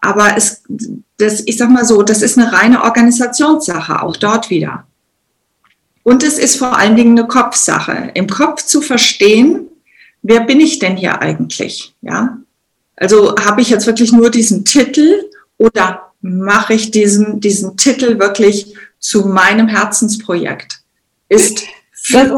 aber 0.00 0.36
es, 0.36 0.62
das, 1.16 1.42
ich 1.46 1.56
sag 1.56 1.70
mal 1.70 1.84
so, 1.84 2.02
das 2.02 2.22
ist 2.22 2.38
eine 2.38 2.52
reine 2.52 2.84
Organisationssache, 2.84 4.02
auch 4.02 4.16
dort 4.16 4.50
wieder. 4.50 4.86
Und 6.04 6.22
es 6.22 6.38
ist 6.38 6.56
vor 6.56 6.78
allen 6.78 6.94
Dingen 6.94 7.18
eine 7.18 7.26
Kopfsache. 7.26 8.12
Im 8.14 8.28
Kopf 8.28 8.62
zu 8.64 8.80
verstehen, 8.80 9.66
wer 10.22 10.40
bin 10.40 10.60
ich 10.60 10.78
denn 10.78 10.96
hier 10.96 11.20
eigentlich? 11.20 11.94
Ja? 12.00 12.38
Also 12.94 13.34
habe 13.44 13.60
ich 13.60 13.70
jetzt 13.70 13.88
wirklich 13.88 14.12
nur 14.12 14.30
diesen 14.30 14.64
Titel 14.64 15.24
oder 15.58 16.12
mache 16.20 16.74
ich 16.74 16.92
diesen, 16.92 17.40
diesen 17.40 17.76
Titel 17.76 18.20
wirklich 18.20 18.75
zu 19.06 19.24
meinem 19.24 19.68
Herzensprojekt? 19.68 20.80
Ist 21.28 21.62
das, 22.12 22.30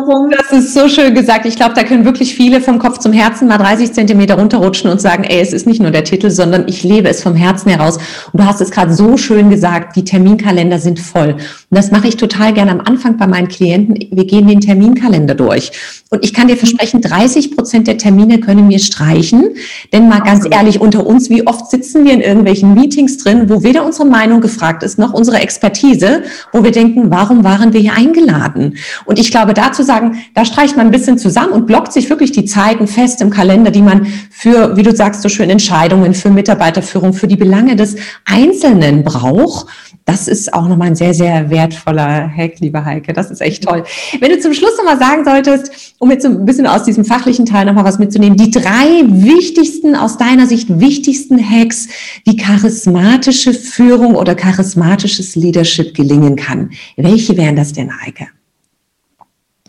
das, 0.50 0.64
ist 0.64 0.74
so 0.74 0.88
schön 0.88 1.14
gesagt. 1.14 1.44
Ich 1.44 1.57
glaube, 1.57 1.74
da 1.74 1.83
können 1.83 2.07
wirklich 2.07 2.35
viele 2.35 2.62
vom 2.62 2.78
Kopf 2.78 2.98
zum 2.98 3.12
Herzen 3.12 3.48
mal 3.48 3.59
30 3.59 3.92
Zentimeter 3.92 4.37
runterrutschen 4.38 4.90
und 4.90 4.98
sagen, 4.98 5.24
ey, 5.24 5.40
es 5.40 5.52
ist 5.52 5.66
nicht 5.66 5.81
nur 5.81 5.90
der 5.90 6.04
Titel, 6.04 6.31
sondern 6.31 6.66
ich 6.68 6.85
lebe 6.85 7.09
es 7.09 7.22
vom 7.22 7.35
Herzen 7.35 7.68
heraus. 7.68 7.98
Und 8.33 8.40
du 8.40 8.46
hast 8.46 8.62
es 8.62 8.70
gerade 8.70 8.94
so 8.94 9.18
schön 9.18 9.50
gesagt, 9.50 9.94
die 9.96 10.04
Terminkalender 10.04 10.78
sind 10.78 10.98
voll. 10.98 11.33
Und 11.33 11.42
das 11.70 11.90
mache 11.90 12.09
ich 12.09 12.16
total 12.16 12.54
gerne 12.54 12.70
am 12.70 12.81
Anfang 12.81 13.18
bei 13.18 13.26
meinen 13.26 13.48
Klienten. 13.48 14.09
Wir 14.11 14.24
gehen 14.24 14.46
den 14.48 14.61
Terminkalender 14.61 15.35
durch. 15.35 15.70
Und 16.09 16.24
ich 16.24 16.33
kann 16.33 16.48
dir 16.48 16.57
versprechen, 16.57 17.02
30 17.02 17.54
Prozent 17.54 17.88
der 17.88 17.98
Termine 17.98 18.40
können 18.40 18.70
wir 18.70 18.78
streichen. 18.78 19.50
Denn 19.92 20.09
mal 20.09 20.20
ganz 20.20 20.46
ehrlich, 20.50 20.81
unter 20.81 21.07
uns, 21.07 21.28
wie 21.28 21.46
oft 21.46 21.70
sitzen 21.70 22.07
wir 22.07 22.14
in 22.14 22.22
irgendwelchen 22.22 22.72
Meetings 22.72 23.18
drin, 23.18 23.50
wo 23.50 23.62
weder 23.62 23.85
unsere 23.85 24.09
Meinung 24.09 24.40
gefragt 24.40 24.83
ist, 24.83 24.98
noch 24.98 25.12
unsere 25.12 25.40
Expertise, 25.40 26.22
wo 26.52 26.64
wir 26.64 26.70
denken, 26.70 27.11
warum 27.11 27.44
waren 27.44 27.74
wir 27.74 27.81
hier 27.81 27.92
eingeladen? 27.92 28.78
Und 29.04 29.18
ich 29.18 29.31
glaube, 29.31 29.52
da 29.59 29.73
zu 29.73 29.83
sagen, 29.83 30.18
da 30.35 30.44
streicht 30.44 30.77
man 30.77 30.87
ein 30.87 30.92
bisschen 30.92 31.18
zusammen 31.18 31.53
und 31.53 31.66
blockt 31.66 31.92
sich 31.92 32.09
wirklich 32.09 32.33
die 32.33 32.44
Zeiten 32.44 32.87
fest 32.87 33.21
im 33.21 33.31
Kalender, 33.31 33.71
die 33.71 33.83
man 33.83 34.07
für, 34.31 34.77
wie 34.77 34.83
du 34.83 34.94
sagst, 34.94 35.23
so 35.23 35.29
schön 35.29 35.51
Entscheidungen, 35.51 36.14
für 36.14 36.31
Mitarbeiterführung, 36.31 37.12
für 37.12 37.27
die 37.27 37.37
Belange 37.37 37.77
des 37.77 37.97
Einzelnen 38.25 39.03
braucht. 39.03 39.66
Das 40.05 40.27
ist 40.27 40.55
auch 40.55 40.68
nochmal 40.68 40.88
ein 40.88 40.97
sehr, 40.97 41.12
sehr 41.12 41.51
wertvoller 41.51 42.31
Hack, 42.35 42.61
liebe 42.61 42.83
Heike. 42.83 43.12
Das 43.12 43.31
ist 43.31 43.42
echt 43.42 43.64
toll. 43.64 43.85
Wenn 44.21 44.31
du 44.31 44.38
zum 44.38 44.55
Schluss 44.55 44.77
nochmal 44.79 44.99
sagen 44.99 45.25
solltest, 45.25 45.94
um 45.99 46.11
jetzt 46.11 46.23
so 46.23 46.29
ein 46.29 46.47
bisschen 46.47 46.66
aus 46.66 46.85
diesem 46.85 47.05
fachlichen 47.05 47.44
Teil 47.44 47.66
nochmal 47.66 47.85
was 47.85 47.99
mitzunehmen, 47.99 48.38
die 48.38 48.51
drei 48.51 49.03
wichtigsten, 49.07 49.97
aus 49.97 50.16
deiner 50.16 50.47
Sicht 50.47 50.81
wichtigsten 50.81 51.38
Hacks, 51.38 51.88
wie 52.25 52.37
charismatische 52.37 53.53
Führung 53.53 54.14
oder 54.14 54.35
charismatisches 54.35 55.37
Leadership 55.37 55.94
gelingen 55.94 56.37
kann. 56.37 56.71
Welche 56.97 57.37
wären 57.37 57.57
das 57.57 57.73
denn, 57.73 57.90
Heike? 58.01 58.29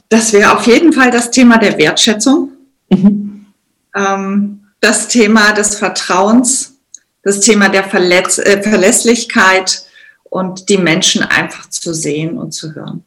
Das 0.10 0.34
wäre 0.34 0.58
auf 0.58 0.66
jeden 0.66 0.92
Fall 0.92 1.12
das 1.12 1.30
Thema 1.30 1.58
der 1.60 1.78
Wertschätzung, 1.78 2.52
mhm. 2.90 3.46
ähm, 3.96 4.62
das 4.80 5.08
Thema 5.08 5.54
des 5.54 5.76
Vertrauens, 5.76 6.80
das 7.24 7.40
Thema 7.42 7.70
der 7.70 7.84
Verletz 7.84 8.40
äh, 8.40 8.62
Verlässlichkeit 8.62 9.86
und 10.24 10.70
die 10.70 10.78
Menschen 10.78 11.22
einfach 11.22 11.70
zu 11.70 11.94
sehen 11.94 12.38
und 12.38 12.52
zu 12.54 12.74
hören. 12.74 13.04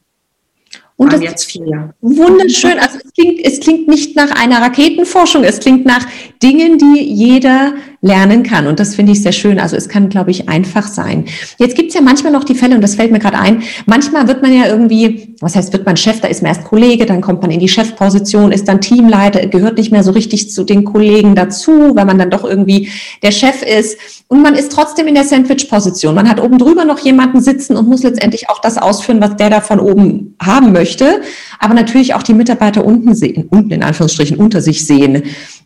Und 0.97 1.13
das 1.13 1.21
jetzt 1.21 1.45
vier. 1.45 1.95
Wunderschön. 2.01 2.79
Also 2.79 2.99
es 3.05 3.13
klingt, 3.13 3.45
es 3.45 3.59
klingt 3.59 3.89
nicht 3.89 4.15
nach 4.15 4.31
einer 4.31 4.61
Raketenforschung, 4.63 5.43
es 5.43 5.59
klingt 5.59 5.85
nach 5.85 6.07
Dingen, 6.41 6.79
die 6.79 7.03
jeder 7.03 7.75
lernen 8.03 8.43
kann. 8.43 8.67
Und 8.67 8.81
das 8.81 8.97
finde 8.97 9.13
ich 9.13 9.23
sehr 9.23 9.33
schön. 9.33 9.61
Also 9.61 9.77
es 9.77 9.89
kann, 9.89 10.09
glaube 10.09 10.33
ich, 10.33 10.49
einfach 10.49 10.89
sein. 10.89 11.25
Jetzt 11.59 11.77
gibt 11.77 11.91
es 11.91 11.95
ja 11.95 12.01
manchmal 12.01 12.33
noch 12.33 12.43
die 12.43 12.57
Fälle, 12.57 12.75
und 12.75 12.81
das 12.83 12.97
fällt 12.97 13.13
mir 13.13 13.21
gerade 13.21 13.39
ein, 13.39 13.63
manchmal 13.87 14.27
wird 14.27 14.43
man 14.43 14.53
ja 14.53 14.67
irgendwie, 14.67 15.37
was 15.41 15.55
heißt, 15.55 15.73
wird 15.73 15.87
man 15.87 15.97
Chef, 15.97 16.21
da 16.21 16.27
ist 16.27 16.43
man 16.43 16.51
erst 16.51 16.65
Kollege, 16.65 17.07
dann 17.07 17.21
kommt 17.21 17.43
man 17.43 17.53
in 17.53 17.61
die 17.61 17.69
Chefposition, 17.69 18.51
ist 18.51 18.67
dann 18.67 18.81
Teamleiter, 18.81 19.47
gehört 19.47 19.79
nicht 19.79 19.93
mehr 19.93 20.03
so 20.03 20.11
richtig 20.11 20.51
zu 20.51 20.65
den 20.65 20.83
Kollegen 20.83 21.37
dazu, 21.37 21.95
weil 21.95 22.05
man 22.05 22.19
dann 22.19 22.31
doch 22.31 22.45
irgendwie 22.45 22.91
der 23.23 23.31
Chef 23.31 23.63
ist. 23.63 23.97
Und 24.27 24.43
man 24.43 24.57
ist 24.57 24.73
trotzdem 24.73 25.07
in 25.07 25.15
der 25.15 25.25
Sandwich-Position. 25.25 26.15
Man 26.15 26.29
hat 26.29 26.41
oben 26.41 26.59
drüber 26.59 26.85
noch 26.85 26.99
jemanden 26.99 27.41
sitzen 27.41 27.77
und 27.77 27.89
muss 27.89 28.03
letztendlich 28.03 28.51
auch 28.51 28.61
das 28.61 28.79
ausführen, 28.79 29.21
was 29.21 29.37
der 29.37 29.51
da 29.51 29.61
von 29.61 29.79
oben 29.79 30.35
haben 30.43 30.73
möchte. 30.73 31.21
Aber 31.63 31.75
natürlich 31.75 32.15
auch 32.15 32.25
die 32.25 32.35
Mitarbeiter 32.35 32.85
unten 32.85 33.15
sehen, 33.15 33.47
unten 33.49 33.71
in 33.71 33.85
Anführungsstrichen 33.85 34.37
unter 34.37 34.61
sich 34.61 34.85
sehen. 34.85 35.23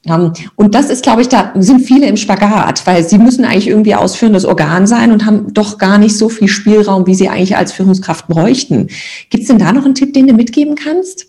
Ähm, 0.07 0.35
und 0.55 0.75
das 0.75 0.91
ist, 0.91 1.03
glaube 1.03 1.23
ich, 1.23 1.29
da 1.29 1.55
sind 1.57 1.81
viele 1.81 2.07
im 2.07 2.19
Spagat, 2.19 2.87
weil 2.87 3.03
sie 3.03 3.17
müssen 3.17 3.47
eigentlich 3.47 3.69
irgendwie 3.69 3.95
ausführendes 3.95 4.45
Organ 4.45 4.87
sein 4.87 5.11
und 5.11 5.25
haben 5.25 5.55
doch 5.55 5.79
gar 5.79 5.97
nicht 5.97 6.15
so 6.15 6.29
viel 6.29 6.49
Spielraum, 6.49 7.07
wie 7.07 7.15
sie 7.15 7.31
eigentlich 7.31 7.57
als 7.57 7.73
Führungskraft 7.73 8.29
bräuchten. 8.29 8.89
Gibt 9.31 9.45
es 9.45 9.49
denn 9.49 9.59
da 9.59 9.73
noch 9.73 9.87
einen 9.87 9.95
Tipp, 9.95 10.13
den 10.13 10.27
du 10.27 10.35
mitgeben 10.35 10.75
kannst? 10.75 11.29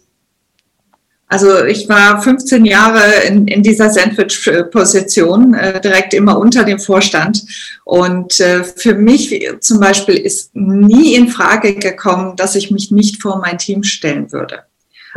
Also 1.29 1.65
ich 1.65 1.89
war 1.89 2.21
15 2.21 2.63
Jahre 2.65 3.03
in, 3.27 3.47
in 3.47 3.61
dieser 3.61 3.89
Sandwich-Position, 3.89 5.53
äh, 5.53 5.81
direkt 5.81 6.13
immer 6.13 6.39
unter 6.39 6.63
dem 6.63 6.79
Vorstand. 6.79 7.43
Und 7.83 8.39
äh, 8.39 8.63
für 8.63 8.95
mich 8.95 9.45
zum 9.59 9.81
Beispiel 9.81 10.15
ist 10.15 10.55
nie 10.55 11.15
in 11.15 11.27
Frage 11.27 11.75
gekommen, 11.75 12.37
dass 12.37 12.55
ich 12.55 12.71
mich 12.71 12.91
nicht 12.91 13.21
vor 13.21 13.39
mein 13.39 13.57
Team 13.57 13.83
stellen 13.83 14.31
würde. 14.31 14.63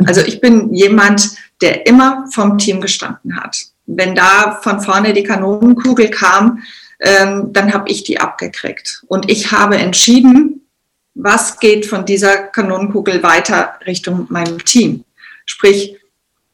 Also 0.05 0.21
ich 0.21 0.41
bin 0.41 0.73
jemand, 0.73 1.31
der 1.61 1.87
immer 1.87 2.27
vom 2.33 2.57
Team 2.57 2.81
gestanden 2.81 3.37
hat. 3.37 3.57
Wenn 3.85 4.13
da 4.13 4.59
von 4.61 4.81
vorne 4.81 5.13
die 5.13 5.23
Kanonenkugel 5.23 6.09
kam, 6.09 6.61
ähm, 6.99 7.53
dann 7.53 7.73
habe 7.73 7.89
ich 7.89 8.03
die 8.03 8.19
abgekriegt. 8.19 9.03
Und 9.07 9.29
ich 9.31 9.51
habe 9.51 9.77
entschieden, 9.77 10.67
was 11.13 11.59
geht 11.59 11.85
von 11.85 12.05
dieser 12.05 12.37
Kanonenkugel 12.37 13.23
weiter 13.23 13.75
Richtung 13.85 14.27
meinem 14.29 14.63
Team. 14.63 15.05
Sprich, 15.45 15.97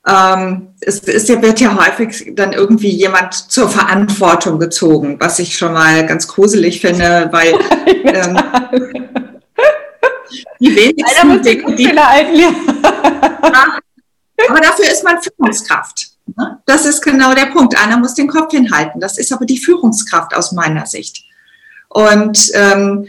ähm, 0.08 0.70
es, 0.80 1.02
es 1.02 1.28
wird 1.28 1.60
ja 1.60 1.76
häufig 1.76 2.32
dann 2.36 2.54
irgendwie 2.54 2.90
jemand 2.90 3.34
zur 3.34 3.68
Verantwortung 3.68 4.58
gezogen, 4.60 5.18
was 5.20 5.40
ich 5.40 5.58
schon 5.58 5.74
mal 5.74 6.06
ganz 6.06 6.28
gruselig 6.28 6.80
finde, 6.80 7.28
weil 7.32 7.54
ähm, 7.88 8.40
die 10.60 10.76
wenigsten 10.76 11.42
Dinge, 11.42 11.76
die, 11.76 11.88
aber 14.50 14.62
dafür 14.62 14.86
ist 14.86 15.04
man 15.04 15.22
Führungskraft. 15.22 16.08
Ne? 16.36 16.60
Das 16.66 16.86
ist 16.86 17.02
genau 17.02 17.34
der 17.34 17.48
Punkt. 17.48 17.78
Einer 17.82 17.98
muss 17.98 18.14
den 18.14 18.28
Kopf 18.28 18.52
hinhalten. 18.52 19.02
Das 19.02 19.18
ist 19.18 19.34
aber 19.34 19.46
die 19.46 19.58
Führungskraft 19.58 20.36
aus 20.36 20.52
meiner 20.52 20.86
Sicht. 20.86 21.24
Und 21.90 22.52
ähm, 22.54 23.08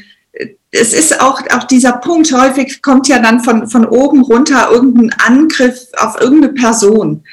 es 0.70 0.92
ist 0.92 1.20
auch, 1.20 1.40
auch 1.50 1.64
dieser 1.64 1.92
Punkt, 1.92 2.32
häufig 2.32 2.82
kommt 2.82 3.08
ja 3.08 3.18
dann 3.18 3.40
von, 3.40 3.68
von 3.68 3.86
oben 3.86 4.22
runter 4.22 4.68
irgendein 4.70 5.12
Angriff 5.18 5.86
auf 5.96 6.20
irgendeine 6.20 6.52
Person, 6.52 7.24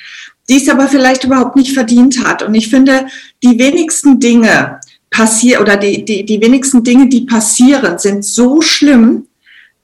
die 0.49 0.57
es 0.57 0.69
aber 0.69 0.87
vielleicht 0.87 1.23
überhaupt 1.23 1.55
nicht 1.55 1.73
verdient 1.73 2.25
hat. 2.25 2.43
Und 2.43 2.55
ich 2.55 2.69
finde, 2.69 3.07
die 3.43 3.59
wenigsten 3.59 4.19
Dinge 4.19 4.79
passieren 5.09 5.61
oder 5.61 5.77
die, 5.77 6.05
die, 6.05 6.25
die 6.25 6.41
wenigsten 6.41 6.83
Dinge, 6.83 7.09
die 7.09 7.21
passieren, 7.21 7.97
sind 7.99 8.23
so 8.23 8.61
schlimm, 8.61 9.27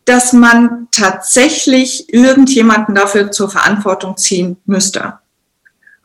dass 0.06 0.34
man 0.34 0.88
tatsächlich 0.92 2.12
irgendjemanden 2.14 2.96
dafür 2.96 3.32
zur 3.32 3.50
Verantwortung 3.50 4.18
ziehen 4.18 4.58
müsste. 4.66 5.20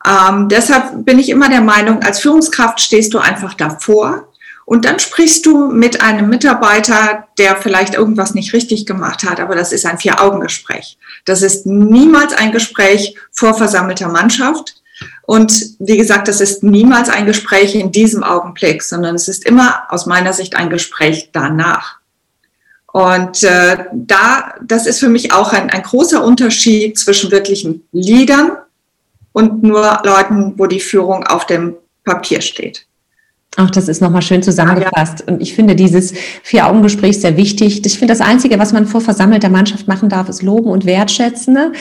Ähm, 0.05 0.47
deshalb 0.49 1.05
bin 1.05 1.19
ich 1.19 1.29
immer 1.29 1.49
der 1.49 1.61
Meinung, 1.61 2.03
als 2.03 2.19
Führungskraft 2.19 2.79
stehst 2.79 3.13
du 3.13 3.19
einfach 3.19 3.53
davor 3.55 4.26
und 4.67 4.83
dann 4.83 4.99
sprichst 4.99 5.45
du 5.45 5.71
mit 5.71 6.01
einem 6.01 6.27
Mitarbeiter, 6.27 7.29
der 7.37 7.55
vielleicht 7.55 7.95
irgendwas 7.95 8.33
nicht 8.33 8.51
richtig 8.51 8.85
gemacht 8.85 9.23
hat, 9.23 9.39
aber 9.39 9.55
das 9.55 9.71
ist 9.71 9.85
ein 9.85 9.97
Vier-Augen-Gespräch. 9.97 10.97
Das 11.23 11.41
ist 11.41 11.65
niemals 11.65 12.33
ein 12.33 12.51
Gespräch 12.51 13.15
vor 13.31 13.53
versammelter 13.53 14.09
Mannschaft. 14.09 14.75
Und 15.21 15.67
wie 15.79 15.95
gesagt, 15.95 16.27
das 16.27 16.41
ist 16.41 16.63
niemals 16.63 17.07
ein 17.07 17.25
Gespräch 17.25 17.75
in 17.75 17.93
diesem 17.93 18.23
Augenblick, 18.23 18.83
sondern 18.83 19.15
es 19.15 19.29
ist 19.29 19.45
immer 19.45 19.83
aus 19.87 20.05
meiner 20.05 20.33
Sicht 20.33 20.57
ein 20.57 20.69
Gespräch 20.69 21.29
danach. 21.31 21.99
Und 22.91 23.43
äh, 23.43 23.85
da, 23.93 24.53
das 24.61 24.85
ist 24.85 24.99
für 24.99 25.07
mich 25.07 25.31
auch 25.31 25.53
ein, 25.53 25.69
ein 25.69 25.83
großer 25.83 26.21
Unterschied 26.21 26.99
zwischen 26.99 27.31
wirklichen 27.31 27.87
Leadern 27.93 28.57
und 29.31 29.63
nur 29.63 30.01
Leuten, 30.03 30.55
wo 30.57 30.65
die 30.65 30.81
Führung 30.81 31.25
auf 31.25 31.45
dem 31.45 31.77
Papier 32.03 32.41
steht. 32.41 32.86
Ach, 33.59 33.71
das 33.71 33.87
ist 33.87 34.03
nochmal 34.03 34.21
schön 34.21 34.43
zusammengefasst. 34.43 35.23
Und 35.27 35.41
ich 35.41 35.55
finde 35.55 35.75
dieses 35.75 36.13
Vier-Augen-Gespräch 36.43 37.19
sehr 37.19 37.37
wichtig. 37.37 37.83
Ich 37.83 37.97
finde, 37.97 38.13
das 38.13 38.21
Einzige, 38.21 38.59
was 38.59 38.71
man 38.71 38.85
vor 38.85 39.01
versammelter 39.01 39.49
Mannschaft 39.49 39.87
machen 39.87 40.09
darf, 40.09 40.29
ist 40.29 40.43
loben 40.43 40.69
und 40.69 40.85
wertschätzen. 40.85 41.55
Ne? 41.55 41.71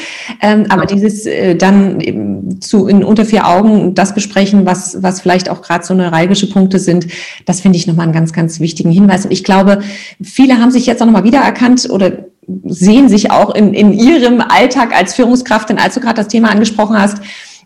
Ähm, 0.41 0.65
aber 0.71 0.87
dieses 0.87 1.27
äh, 1.27 1.55
dann 1.55 2.57
zu 2.63 2.87
in 2.87 3.05
unter 3.05 3.27
vier 3.27 3.47
Augen 3.47 3.95
das 3.95 4.15
besprechen, 4.15 4.65
was, 4.65 5.03
was 5.03 5.21
vielleicht 5.21 5.51
auch 5.51 5.61
gerade 5.61 5.85
so 5.85 5.93
neuralgische 5.93 6.49
Punkte 6.49 6.79
sind, 6.79 7.09
das 7.45 7.61
finde 7.61 7.77
ich 7.77 7.87
nochmal 7.87 8.05
einen 8.05 8.15
ganz, 8.15 8.33
ganz 8.33 8.59
wichtigen 8.59 8.91
Hinweis. 8.91 9.27
Und 9.27 9.31
ich 9.31 9.45
glaube, 9.45 9.81
viele 10.23 10.59
haben 10.59 10.71
sich 10.71 10.87
jetzt 10.87 11.03
auch 11.03 11.07
nochmal 11.07 11.25
wiedererkannt 11.25 11.91
oder 11.91 12.25
sehen 12.65 13.11
sich 13.11 13.31
auch 13.31 13.55
in, 13.55 13.75
in 13.75 13.93
ihrem 13.93 14.41
Alltag 14.41 14.97
als 14.97 15.15
Führungskraft, 15.15 15.69
denn 15.69 15.79
als 15.79 15.95
du 15.95 16.01
gerade 16.01 16.15
das 16.15 16.29
Thema 16.29 16.51
angesprochen 16.51 16.99
hast, 16.99 17.19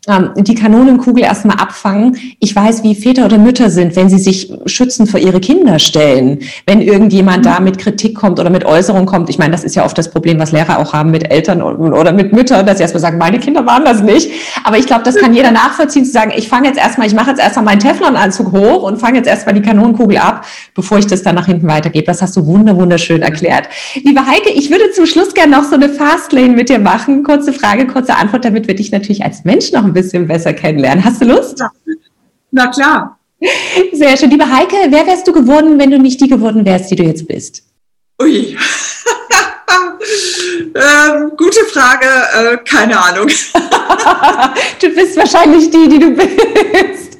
ähm, 0.09 0.31
die 0.35 0.55
Kanonenkugel 0.55 1.23
erstmal 1.23 1.59
abfangen. 1.59 2.17
Ich 2.39 2.57
weiß, 2.57 2.83
wie 2.83 2.95
Väter 2.95 3.27
oder 3.27 3.37
Mütter 3.37 3.69
sind, 3.69 3.97
wenn 3.97 4.09
sie 4.09 4.19
sich 4.19 4.51
schützend 4.65 5.11
vor 5.11 5.21
ihre 5.21 5.41
Kinder 5.41 5.79
stellen. 5.79 6.39
Wenn 6.67 6.81
irgendjemand 6.81 7.45
da 7.45 7.61
mit 7.61 7.77
Kritik 7.77 8.15
kommt 8.15 8.41
oder 8.41 8.49
mit 8.49 8.65
Äußerung 8.65 9.05
kommt. 9.05 9.29
Ich 9.29 9.39
meine, 9.39 9.53
das 9.53 9.63
ist 9.63 9.77
ja 9.77 9.85
oft 9.85 9.99
das 9.99 10.11
Problem, 10.11 10.39
was 10.39 10.53
Lehrer 10.53 10.79
auch 10.79 10.95
haben 10.95 11.11
mit 11.11 11.31
Eltern 11.31 11.61
oder 11.61 12.13
mit 12.13 12.33
Müttern, 12.33 12.65
dass 12.65 12.79
sie 12.79 12.83
erstmal 12.83 13.03
sagen, 13.03 13.19
meine 13.19 13.39
Kinder 13.39 13.67
waren 13.67 13.85
das 13.85 14.03
nicht. 14.03 14.31
Aber 14.65 14.79
ich 14.79 14.87
glaube, 14.87 15.03
das 15.05 15.17
kann 15.17 15.35
jeder 15.35 15.51
nachvollziehen, 15.51 16.07
zu 16.07 16.13
sagen, 16.13 16.33
ich 16.35 16.49
fange 16.49 16.69
jetzt 16.69 16.79
erstmal, 16.79 17.07
ich 17.07 17.15
mache 17.15 17.31
jetzt 17.31 17.41
erstmal 17.41 17.67
meinen 17.67 17.81
Teflonanzug 17.81 18.53
hoch 18.53 18.83
und 18.85 18.99
fange 18.99 19.19
jetzt 19.19 19.29
erstmal 19.29 19.55
die 19.55 19.63
Kanonenkugel 19.63 20.17
ab, 20.17 20.47
bevor 20.75 20.99
ich 20.99 21.07
das 21.07 21.23
dann 21.23 21.35
nach 21.35 21.47
hinten 21.47 21.69
weitergebe. 21.69 22.07
Das 22.07 22.23
hast 22.23 22.37
du 22.37 22.47
wunderschön 22.47 23.21
erklärt. 23.21 23.69
Liebe 24.03 24.27
Heike, 24.27 24.51
ich 24.55 24.71
würde 24.71 24.91
zum 24.93 25.05
Schluss 25.05 25.35
gerne 25.35 25.57
noch 25.57 25.65
so 25.65 25.75
eine 25.75 25.91
Fastlane 25.91 26.55
mit 26.55 26.71
dir 26.71 26.79
machen. 26.79 27.23
Kurze 27.23 27.53
Frage, 27.53 27.87
kurze 27.87 28.17
Antwort, 28.17 28.47
damit 28.47 28.67
wir 28.67 28.75
dich 28.75 28.91
natürlich 28.93 29.25
als 29.25 29.45
Mensch 29.45 29.73
noch 29.73 29.90
ein 29.91 29.95
bisschen 29.95 30.27
besser 30.27 30.53
kennenlernen. 30.53 31.05
Hast 31.05 31.21
du 31.21 31.27
Lust? 31.27 31.63
Na 32.51 32.69
klar. 32.69 33.19
Sehr 33.93 34.17
schön. 34.17 34.31
Liebe 34.31 34.51
Heike, 34.51 34.77
wer 34.89 35.07
wärst 35.07 35.27
du 35.27 35.33
geworden, 35.33 35.79
wenn 35.79 35.91
du 35.91 35.99
nicht 35.99 36.21
die 36.21 36.29
geworden 36.29 36.65
wärst, 36.65 36.91
die 36.91 36.97
du 36.97 37.03
jetzt 37.03 37.27
bist? 37.27 37.63
Ui. 38.23 38.57
ähm, 40.75 41.33
gute 41.37 41.65
Frage, 41.73 42.07
äh, 42.07 42.59
keine 42.59 43.01
Ahnung. 43.01 43.29
du 44.81 44.89
bist 44.91 45.17
wahrscheinlich 45.17 45.71
die, 45.71 45.89
die 45.89 45.99
du 45.99 46.11
bist. 46.11 47.19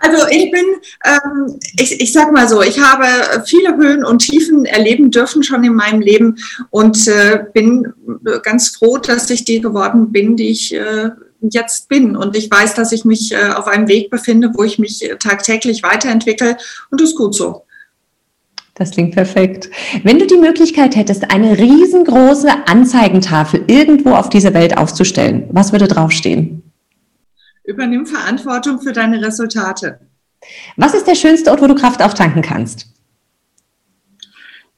Also 0.00 0.26
ich 0.30 0.50
bin, 0.50 0.64
ähm, 1.04 1.58
ich, 1.78 2.00
ich 2.00 2.12
sag 2.12 2.32
mal 2.32 2.48
so, 2.48 2.62
ich 2.62 2.80
habe 2.80 3.04
viele 3.46 3.76
Höhen 3.76 4.04
und 4.04 4.20
Tiefen 4.20 4.64
erleben 4.64 5.10
dürfen 5.10 5.42
schon 5.42 5.62
in 5.62 5.74
meinem 5.74 6.00
Leben 6.00 6.36
und 6.70 7.06
äh, 7.06 7.44
bin 7.52 7.92
ganz 8.42 8.70
froh, 8.70 8.96
dass 8.96 9.28
ich 9.28 9.44
die 9.44 9.60
geworden 9.60 10.10
bin, 10.10 10.36
die 10.36 10.48
ich 10.48 10.74
äh, 10.74 11.10
jetzt 11.42 11.88
bin. 11.88 12.16
Und 12.16 12.34
ich 12.34 12.50
weiß, 12.50 12.74
dass 12.74 12.92
ich 12.92 13.04
mich 13.04 13.32
äh, 13.32 13.50
auf 13.54 13.66
einem 13.66 13.88
Weg 13.88 14.10
befinde, 14.10 14.50
wo 14.54 14.64
ich 14.64 14.78
mich 14.78 15.06
tagtäglich 15.20 15.82
weiterentwickle 15.82 16.56
und 16.90 17.00
das 17.00 17.10
ist 17.10 17.16
gut 17.16 17.34
so. 17.34 17.64
Das 18.74 18.92
klingt 18.92 19.14
perfekt. 19.14 19.68
Wenn 20.04 20.18
du 20.18 20.26
die 20.26 20.38
Möglichkeit 20.38 20.96
hättest, 20.96 21.30
eine 21.30 21.58
riesengroße 21.58 22.48
Anzeigentafel 22.66 23.64
irgendwo 23.66 24.12
auf 24.12 24.30
dieser 24.30 24.54
Welt 24.54 24.78
aufzustellen, 24.78 25.46
was 25.52 25.72
würde 25.72 25.86
draufstehen? 25.86 26.69
Übernimm 27.70 28.04
Verantwortung 28.04 28.80
für 28.80 28.92
deine 28.92 29.24
Resultate. 29.24 30.00
Was 30.76 30.94
ist 30.94 31.06
der 31.06 31.14
schönste 31.14 31.50
Ort, 31.50 31.62
wo 31.62 31.66
du 31.68 31.74
Kraft 31.74 32.02
auftanken 32.02 32.42
kannst? 32.42 32.86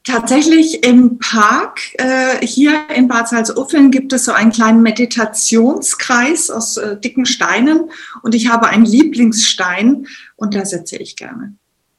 Tatsächlich 0.05 0.85
im 0.85 1.17
Park 1.17 1.79
äh, 1.93 2.45
hier 2.45 2.73
in 2.93 3.07
Bad 3.07 3.29
Salzuffeln 3.29 3.89
gibt 3.89 4.11
es 4.11 4.25
so 4.25 4.33
einen 4.33 4.51
kleinen 4.51 4.81
Meditationskreis 4.81 6.49
aus 6.49 6.75
äh, 6.75 6.97
dicken 6.99 7.25
Steinen 7.25 7.89
und 8.21 8.35
ich 8.35 8.49
habe 8.49 8.67
einen 8.67 8.85
Lieblingsstein 8.85 10.05
und 10.35 10.55
da 10.55 10.65
sitze 10.65 10.97
ich 10.97 11.15
gerne. 11.15 11.55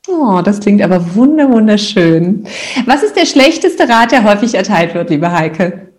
Oh, 0.06 0.42
das 0.44 0.60
klingt 0.60 0.82
aber 0.82 1.14
wunderschön. 1.14 2.46
Was 2.84 3.02
ist 3.02 3.16
der 3.16 3.24
schlechteste 3.24 3.88
Rat, 3.88 4.12
der 4.12 4.24
häufig 4.24 4.54
erteilt 4.54 4.94
wird, 4.94 5.08
liebe 5.08 5.32
Heike? 5.32 5.93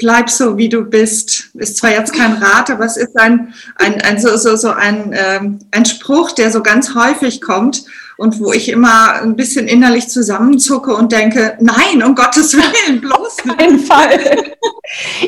Bleib 0.00 0.30
so, 0.30 0.56
wie 0.56 0.68
du 0.68 0.82
bist. 0.82 1.50
Ist 1.54 1.76
zwar 1.76 1.90
jetzt 1.90 2.12
kein 2.12 2.32
Rat, 2.32 2.70
aber 2.70 2.84
es 2.84 2.96
ist 2.96 3.16
ein, 3.16 3.54
ein, 3.76 4.00
ein 4.00 4.18
so, 4.18 4.36
so, 4.36 4.56
so 4.56 4.70
ein, 4.70 5.14
ähm, 5.14 5.58
ein 5.70 5.84
Spruch, 5.84 6.32
der 6.32 6.50
so 6.50 6.62
ganz 6.62 6.94
häufig 6.94 7.40
kommt 7.40 7.84
und 8.16 8.40
wo 8.40 8.52
ich 8.52 8.68
immer 8.68 9.14
ein 9.22 9.36
bisschen 9.36 9.66
innerlich 9.66 10.08
zusammenzucke 10.08 10.94
und 10.94 11.12
denke, 11.12 11.56
nein, 11.60 12.02
um 12.02 12.14
Gottes 12.14 12.54
Willen, 12.54 13.00
bloß 13.00 13.36
keinen 13.56 13.78
Fall. 13.78 14.54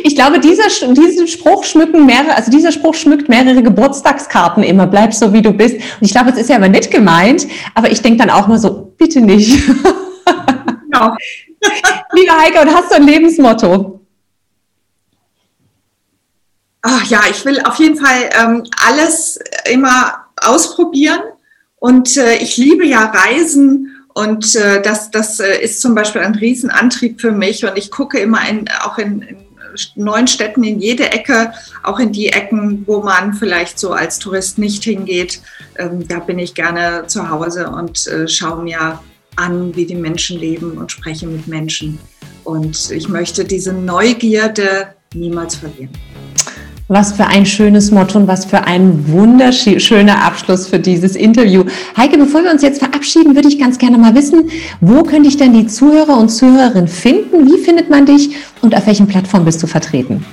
Ich 0.02 0.14
glaube, 0.14 0.40
dieser, 0.40 0.64
diesen 0.92 1.28
Spruch 1.28 1.64
schmücken 1.64 2.04
mehrere, 2.04 2.34
also 2.34 2.50
dieser 2.50 2.72
Spruch 2.72 2.94
schmückt 2.94 3.28
mehrere 3.28 3.62
Geburtstagskarten 3.62 4.62
immer, 4.62 4.86
bleib 4.86 5.14
so, 5.14 5.32
wie 5.32 5.42
du 5.42 5.52
bist. 5.52 5.76
Und 5.76 5.82
ich 6.00 6.12
glaube, 6.12 6.30
es 6.30 6.36
ist 6.36 6.50
ja 6.50 6.56
aber 6.56 6.68
nicht 6.68 6.90
gemeint, 6.90 7.46
aber 7.74 7.90
ich 7.90 8.02
denke 8.02 8.18
dann 8.18 8.30
auch 8.30 8.48
mal 8.48 8.58
so, 8.58 8.92
bitte 8.98 9.20
nicht. 9.20 9.62
Genau. 10.90 11.16
Liebe 12.14 12.32
Heike, 12.32 12.60
und 12.60 12.74
hast 12.74 12.90
du 12.90 12.96
ein 12.96 13.06
Lebensmotto? 13.06 14.01
Ach 16.82 17.06
ja, 17.06 17.22
ich 17.30 17.44
will 17.44 17.60
auf 17.62 17.76
jeden 17.76 17.96
Fall 17.96 18.30
ähm, 18.38 18.64
alles 18.84 19.38
immer 19.70 20.26
ausprobieren. 20.36 21.20
Und 21.76 22.16
äh, 22.16 22.36
ich 22.36 22.56
liebe 22.56 22.86
ja 22.86 23.06
Reisen 23.06 24.04
und 24.14 24.54
äh, 24.54 24.82
das, 24.82 25.10
das 25.10 25.40
äh, 25.40 25.62
ist 25.62 25.80
zum 25.80 25.94
Beispiel 25.94 26.20
ein 26.20 26.34
Riesenantrieb 26.34 27.20
für 27.20 27.32
mich. 27.32 27.64
Und 27.64 27.76
ich 27.76 27.90
gucke 27.90 28.18
immer 28.18 28.46
in, 28.48 28.68
auch 28.84 28.98
in, 28.98 29.22
in 29.22 29.36
neuen 29.94 30.26
Städten 30.26 30.64
in 30.64 30.80
jede 30.80 31.10
Ecke, 31.10 31.52
auch 31.82 31.98
in 31.98 32.12
die 32.12 32.28
Ecken, 32.28 32.84
wo 32.86 33.02
man 33.02 33.32
vielleicht 33.34 33.78
so 33.78 33.92
als 33.92 34.18
Tourist 34.18 34.58
nicht 34.58 34.84
hingeht. 34.84 35.40
Ähm, 35.76 36.06
da 36.06 36.18
bin 36.18 36.38
ich 36.38 36.54
gerne 36.54 37.04
zu 37.06 37.30
Hause 37.30 37.70
und 37.70 38.06
äh, 38.06 38.28
schaue 38.28 38.62
mir 38.62 39.00
an, 39.36 39.74
wie 39.74 39.86
die 39.86 39.94
Menschen 39.94 40.38
leben 40.38 40.76
und 40.76 40.92
spreche 40.92 41.26
mit 41.26 41.48
Menschen. 41.48 41.98
Und 42.44 42.90
ich 42.90 43.08
möchte 43.08 43.44
diese 43.44 43.72
Neugierde 43.72 44.94
niemals 45.14 45.54
verlieren. 45.54 45.90
Was 46.88 47.12
für 47.12 47.26
ein 47.26 47.46
schönes 47.46 47.90
Motto 47.90 48.18
und 48.18 48.26
was 48.26 48.44
für 48.44 48.64
ein 48.64 49.08
wunderschöner 49.08 50.24
Abschluss 50.24 50.66
für 50.66 50.78
dieses 50.78 51.16
Interview. 51.16 51.64
Heike, 51.96 52.18
bevor 52.18 52.42
wir 52.42 52.50
uns 52.50 52.62
jetzt 52.62 52.80
verabschieden, 52.80 53.34
würde 53.34 53.48
ich 53.48 53.58
ganz 53.58 53.78
gerne 53.78 53.96
mal 53.96 54.14
wissen, 54.14 54.50
wo 54.80 55.02
könnte 55.02 55.28
ich 55.28 55.36
denn 55.36 55.54
die 55.54 55.66
Zuhörer 55.66 56.18
und 56.18 56.28
Zuhörerinnen 56.28 56.88
finden? 56.88 57.46
Wie 57.46 57.58
findet 57.58 57.88
man 57.88 58.04
dich 58.04 58.36
und 58.60 58.76
auf 58.76 58.86
welchen 58.86 59.06
Plattformen 59.06 59.46
bist 59.46 59.62
du 59.62 59.66
vertreten? 59.66 60.24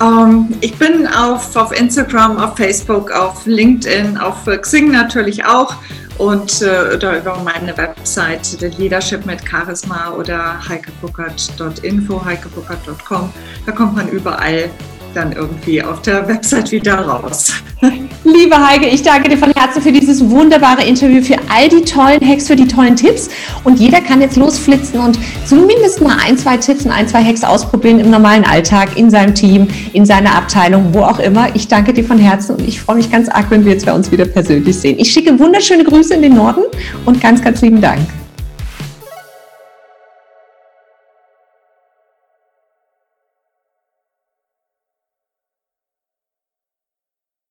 Um, 0.00 0.48
ähm, 0.50 0.56
ich 0.60 0.76
bin 0.76 1.06
auf, 1.06 1.54
auf 1.54 1.72
Instagram, 1.78 2.36
auf 2.38 2.56
Facebook, 2.56 3.12
auf 3.12 3.46
LinkedIn, 3.46 4.18
auf 4.18 4.44
Xing 4.44 4.90
natürlich 4.90 5.44
auch 5.44 5.76
und 6.18 6.62
äh, 6.62 6.94
oder 6.94 7.18
über 7.18 7.38
meine 7.44 7.76
Website 7.76 8.60
Leadership 8.78 9.26
mit 9.26 9.48
Charisma 9.48 10.10
oder 10.10 10.58
heikebuckert.info, 10.68 12.24
heikebuckert.com. 12.24 13.32
Da 13.66 13.72
kommt 13.72 13.96
man 13.96 14.08
überall 14.08 14.70
dann 15.14 15.32
irgendwie 15.32 15.82
auf 15.82 16.02
der 16.02 16.26
Website 16.28 16.72
wieder 16.72 16.98
raus. 16.98 17.52
Liebe 18.24 18.56
Heike, 18.56 18.88
ich 18.88 19.02
danke 19.02 19.28
dir 19.28 19.36
von 19.36 19.52
Herzen 19.52 19.82
für 19.82 19.92
dieses 19.92 20.28
wunderbare 20.28 20.82
Interview, 20.84 21.22
für 21.22 21.36
all 21.54 21.68
die 21.68 21.82
tollen 21.82 22.20
Hacks, 22.26 22.46
für 22.46 22.56
die 22.56 22.66
tollen 22.66 22.96
Tipps. 22.96 23.28
Und 23.64 23.78
jeder 23.78 24.00
kann 24.00 24.20
jetzt 24.20 24.36
losflitzen 24.36 25.00
und 25.00 25.18
zumindest 25.46 26.00
mal 26.00 26.16
ein, 26.24 26.38
zwei 26.38 26.56
Tipps 26.56 26.84
und 26.84 26.90
ein, 26.90 27.06
zwei 27.06 27.22
Hacks 27.22 27.44
ausprobieren 27.44 28.00
im 28.00 28.10
normalen 28.10 28.44
Alltag, 28.44 28.96
in 28.96 29.10
seinem 29.10 29.34
Team, 29.34 29.68
in 29.92 30.06
seiner 30.06 30.34
Abteilung, 30.34 30.92
wo 30.92 31.00
auch 31.00 31.18
immer. 31.18 31.54
Ich 31.54 31.68
danke 31.68 31.92
dir 31.92 32.04
von 32.04 32.18
Herzen 32.18 32.56
und 32.56 32.66
ich 32.66 32.80
freue 32.80 32.96
mich 32.96 33.10
ganz 33.10 33.28
arg, 33.28 33.46
wenn 33.50 33.64
wir 33.64 33.72
jetzt 33.72 33.86
bei 33.86 33.92
uns 33.92 34.10
wieder 34.10 34.24
persönlich 34.24 34.76
sehen. 34.78 34.98
Ich 34.98 35.10
schicke 35.12 35.38
wunderschöne 35.38 35.84
Grüße 35.84 36.14
in 36.14 36.22
den 36.22 36.34
Norden 36.34 36.62
und 37.04 37.20
ganz, 37.20 37.42
ganz 37.42 37.60
lieben 37.60 37.80
Dank. 37.80 38.00